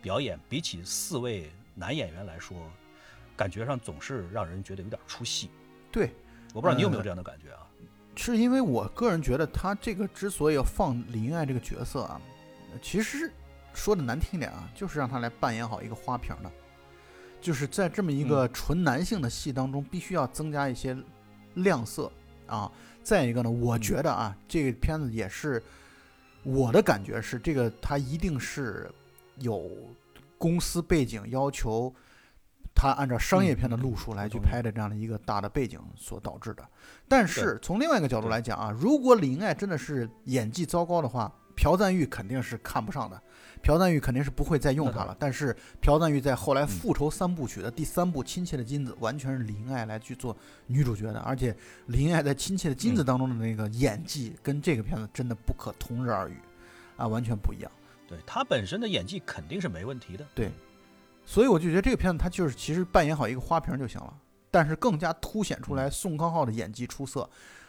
[0.00, 2.56] 表演，比起四位男演员来说，
[3.36, 5.50] 感觉上总是让人觉得有点出戏。
[5.90, 6.10] 对，
[6.54, 7.66] 我不知道你有没有呃这样的感觉啊？
[8.14, 12.20] 是因为我个人觉得他这个之所以要放李英爱这个角色啊，
[12.82, 13.32] 其实
[13.72, 16.50] 说的难听点啊，就是让他来扮演好一个花瓶的，
[17.40, 20.96] 就是在这么一个纯男性的戏当中，必须要增加一些
[21.54, 22.12] 亮色
[22.46, 22.70] 啊。
[23.02, 25.62] 再一个呢，我觉得啊，这个片子也是
[26.42, 28.90] 我的感觉是，这个他一定是
[29.38, 29.68] 有
[30.38, 31.92] 公司背景要求。
[32.82, 36.66] 他按照商业片的路数来去拍的这样的一个大的背景所导致的，
[37.06, 43.22] 但是从另外一个角度来讲啊，如果李英爱真的是演技糟糕的话，朴赞玉肯定是看不上的，
[43.62, 45.16] 朴赞玉肯定是不会再用那当她了。
[45.16, 46.66] 但是朴赞玉在后来嗯。
[46.66, 50.36] 复仇三部曲的第三部《亲切的金子》，完全是李英爱来去做
[50.66, 51.56] 女主角的，而且
[51.86, 53.06] 李英爱在《亲切的金子》嗯。
[53.06, 56.34] 当中的那个演技跟这个片子真的不可同日而语，
[56.96, 57.70] 啊，完全不一样。
[58.08, 60.26] 对他本身的演技肯定是没问题的。
[61.24, 64.14] 所以我就觉得这个片子它就是其实扮演好一个花瓶就行了，
[64.50, 67.28] 但是更加凸显嗯出来宋康昊的演技出色，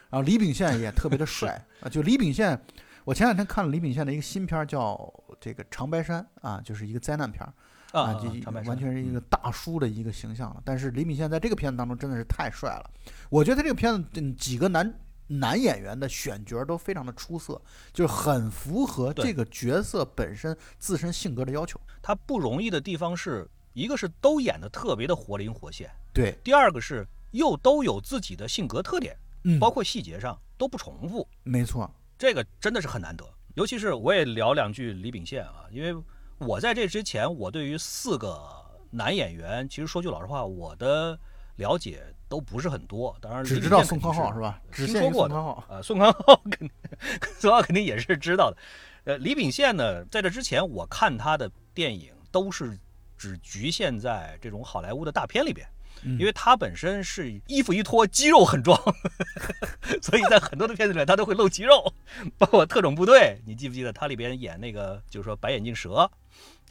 [0.09, 1.87] 然后李秉宪也特别的帅 啊。
[1.87, 2.59] 就李秉宪，
[3.05, 4.97] 我前两天看了李秉宪的一个新片儿叫
[5.39, 7.53] 这个《长白山》啊，就是一个灾难片儿
[7.99, 10.61] 啊，就完全是一个嗯大叔的一个形象了。
[10.65, 12.89] 但是李秉宪在这个片子当中真的是太帅了，
[13.29, 14.93] 我觉得他这个片子嗯几个男。
[15.39, 17.61] 男演员的选角都非常的出色，
[17.91, 21.79] 就是很符合这个角色本身自身性格的要求。
[22.01, 33.25] 他不容易的地方是一个是都演的特别的活灵活现，对，第二个是又都有自己的性格特点，嗯，包括细节上都不重复，没错，这个真的是很难得。
[33.55, 36.03] 尤其是我也聊两句李秉宪啊，因为
[36.37, 38.43] 我在这之前，我对于四个
[38.91, 41.17] 男演员，其实说句老实话，我的
[41.55, 43.15] 了解都不是很多。
[43.21, 44.59] 当然，只知道宋康昊是吧？
[44.71, 45.63] 只听说过宋康昊。
[45.69, 46.71] 呃，宋康昊肯定，
[47.37, 48.57] 宋康昊肯定也是知道的。
[49.03, 52.75] 呃，李秉宪呢，在这之前我看他的电影都是
[53.15, 55.67] 只局限在这种好莱坞的大片里边，
[56.01, 58.75] 嗯因为他本身是衣服一脱肌肉很壮，
[60.01, 61.93] 所以在很多的片子里面他都会露肌肉，
[62.39, 66.09] 包括《特种部队》，你记不记得他里边演那个就是说白眼镜蛇，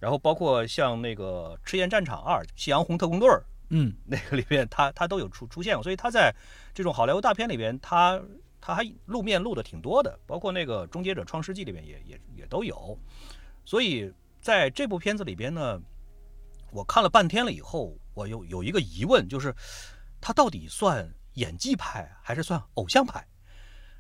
[0.01, 6.35] 然后包括像那个《赤焰战场二》《夕阳红特工队》儿，嗯， 那个里边他他都有出出现过，所以他在
[6.75, 8.23] 这种好莱坞大片里边，他
[8.61, 12.97] 他还露面露的挺多的，包括那个《终结者创世纪》里边也也也都有。
[13.65, 15.81] 所以在这部片子里边呢，
[16.71, 19.55] 我看了半天了以后，我有有一个疑问，就是
[20.21, 23.27] 他到底算演技派还是算偶像派？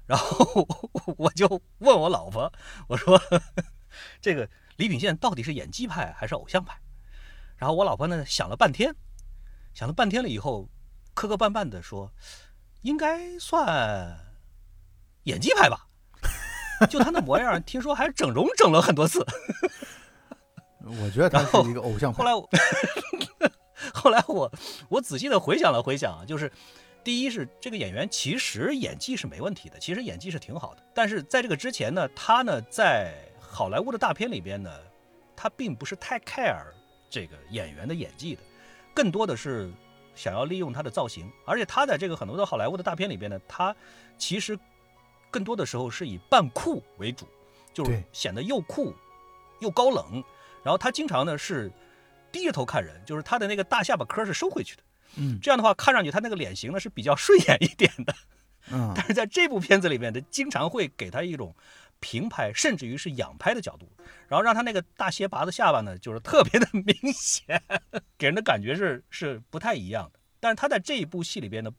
[0.04, 0.68] 然后
[1.16, 2.52] 我就问我老婆，
[2.88, 3.18] 我说
[4.20, 4.46] 这个
[4.76, 6.78] 李秉宪到底是演技派还是偶像派？
[7.56, 8.94] 然后我老婆呢想了半天，
[9.74, 10.68] 想了半天了以后，
[11.14, 12.12] 磕磕绊绊的说，
[12.82, 14.18] 应该算
[15.24, 15.86] 演技派吧。
[16.90, 19.24] 就他那模样，听说还整容整了很多次。
[20.84, 22.18] 我觉得他是一个偶像派。
[22.18, 22.50] 后来我，
[23.94, 24.52] 后来我
[24.88, 26.50] 我仔细的回想了回想啊，就是
[27.04, 30.82] 第一是这个演员其实演技是没问题的，其实演技是挺好的。
[30.92, 34.70] 但是在这个之前呢，他呢在好莱坞的大片里边呢，
[35.36, 36.66] 他并不是太 care
[37.08, 38.42] 这个演员的演技的，
[38.94, 39.70] 更多的是
[40.14, 41.30] 想要利用他的造型。
[41.44, 43.74] 而且他在这个很多的好莱坞的大片里边呢，他
[44.18, 44.58] 其实
[45.30, 47.26] 更多的时候是以扮酷为主，
[47.72, 48.94] 就是显得又酷
[49.60, 50.22] 又高冷。
[50.62, 51.70] 然后他经常呢是
[52.30, 54.82] 低着头看人，就是他的那个大下巴颏是收回去的。
[55.16, 58.14] 嗯这样的话，看上去他那个脸型呢是比较顺眼一点的。
[58.70, 61.54] 嗯，但是在这部片子里面他，经常会给他一种
[62.02, 63.90] 平拍，甚至于是仰拍的角度，
[64.28, 67.62] 然后让他那个大斜拔子下巴呢，就是特别的 明显，
[68.18, 70.18] 给人的感觉是是不太一样的。
[70.40, 71.70] 但是他在这一部戏里边呢，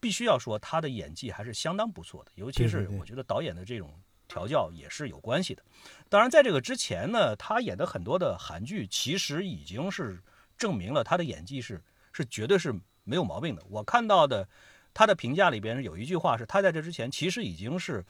[0.00, 3.94] 必须要说他的演技还是相当不错的，尤其是我觉得导演的这种
[4.26, 5.62] 调教也是有关系的。
[6.08, 10.20] 当然，在这个之前呢，他演的很多的韩剧其实已经是
[10.58, 11.80] 证明了他的演技是
[12.12, 12.74] 是绝对是
[13.04, 13.62] 没有毛病的。
[13.70, 14.48] 我看到的
[14.92, 18.04] 他的评价里边有一句话是，他在这之前其实已经是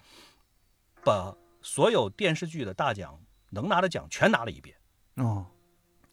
[1.05, 3.19] 把所有电视剧的大奖
[3.51, 4.77] 能拿的奖全拿了一遍。
[5.15, 5.47] 哦，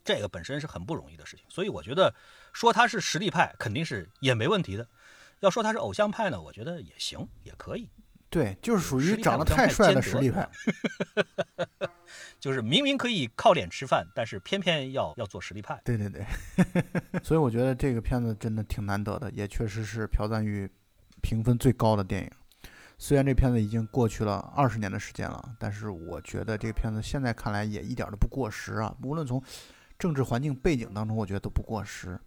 [0.04, 2.14] 这个本身是很不容易的事情，所以我觉得
[2.52, 4.88] 说他是实力派肯定是也没问题的。
[5.40, 7.90] 要说他是偶像派呢，我觉得也行，也可以。
[8.28, 10.48] 对，就是属于长得太帅的实力派。，
[12.38, 15.80] 就是明明可以靠脸吃饭，但是偏偏要要做实力派。
[15.84, 16.24] 对对对，
[17.24, 20.70] 所以我觉得这个片子真的挺难得的，也确实是朴赞玉
[21.20, 22.30] 评分最高的电影。
[23.02, 28.94] 虽然这片子已经过去了二十年的时间了，但是我觉得这片子现在看来也一点都不过时啊。
[29.02, 29.42] 无论从
[29.98, 32.20] 政治环境背景当中，我觉得都不过时。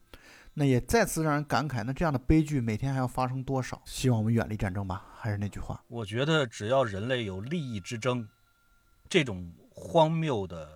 [0.56, 3.80] 那也再次让人感慨，那这样的悲剧每天还要发生多少？
[3.86, 5.06] 希望我们远离战争吧。
[5.14, 8.28] 还是那句话，我觉得只要人类有利益之争，
[9.08, 10.68] 这种荒谬的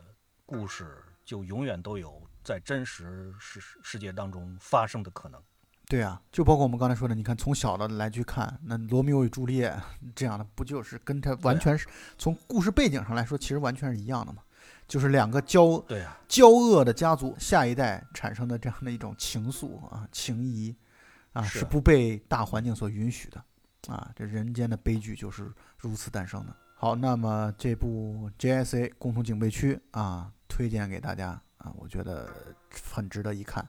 [0.46, 5.42] 故事就永远都有在真实世世界当中发生的可能。
[5.90, 9.74] 对啊，就包括我们刚才说的，你看从小的来去看，那罗密欧与朱丽叶
[10.14, 11.88] 这样的，不就是跟他完全是
[12.18, 14.42] 从故事背景上来说，其实完全是一样的嘛？
[14.86, 20.76] 就是两个骄对啊，骄恶的家族，下一代产生的这样的一种情愫啊、情谊
[21.32, 23.42] 啊，是是不被大环境所允许的
[23.88, 24.12] 啊。
[24.14, 26.54] 这人间的悲剧就是如此诞生的。
[26.76, 32.30] 好，那么这部 JSA 共同警备区啊，推荐给大家啊，我觉得
[32.94, 33.66] 很值得一看。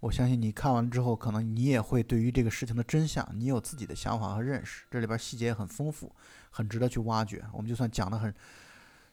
[0.00, 4.84] 我相信你看完之后，可能你也会对于这个事情的真相，你有自己的想法和认识。
[4.90, 6.14] 这里边细节也很丰富，
[6.50, 7.44] 很值得去挖掘。
[7.52, 8.32] 我们就算讲的很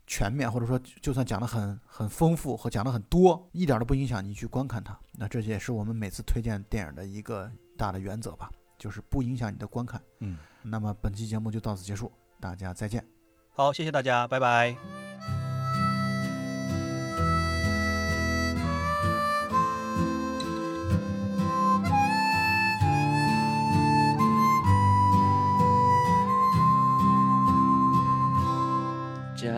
[0.06, 4.96] 全面，或者说就算讲的很很丰富和讲的很多，一点都不影响你去观看它。
[5.14, 10.00] 那这也是我们每次推荐电影的一个大的原则吧，就是不影响你的观看。
[10.20, 13.04] 嗯，那么本期节目就到此结束，大家再见。
[13.50, 15.05] 好，谢谢大家，拜拜。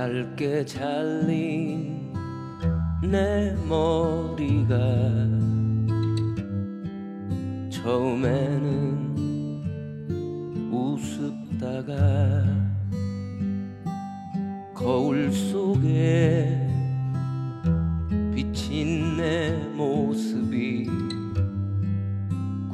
[0.08, 2.14] 짧게 잘린
[3.04, 4.78] 내 머리가
[7.70, 9.18] 처음에는
[10.72, 11.94] 우습다가
[14.74, 16.70] 거울 속에
[18.34, 20.90] 비친 내 모습이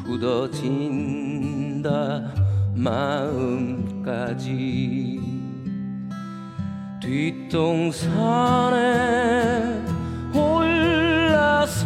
[0.06, 1.02] 굳어진다
[2.76, 4.34] 마음까지
[7.04, 8.78] 뒷동산에
[10.34, 11.84] 올라서면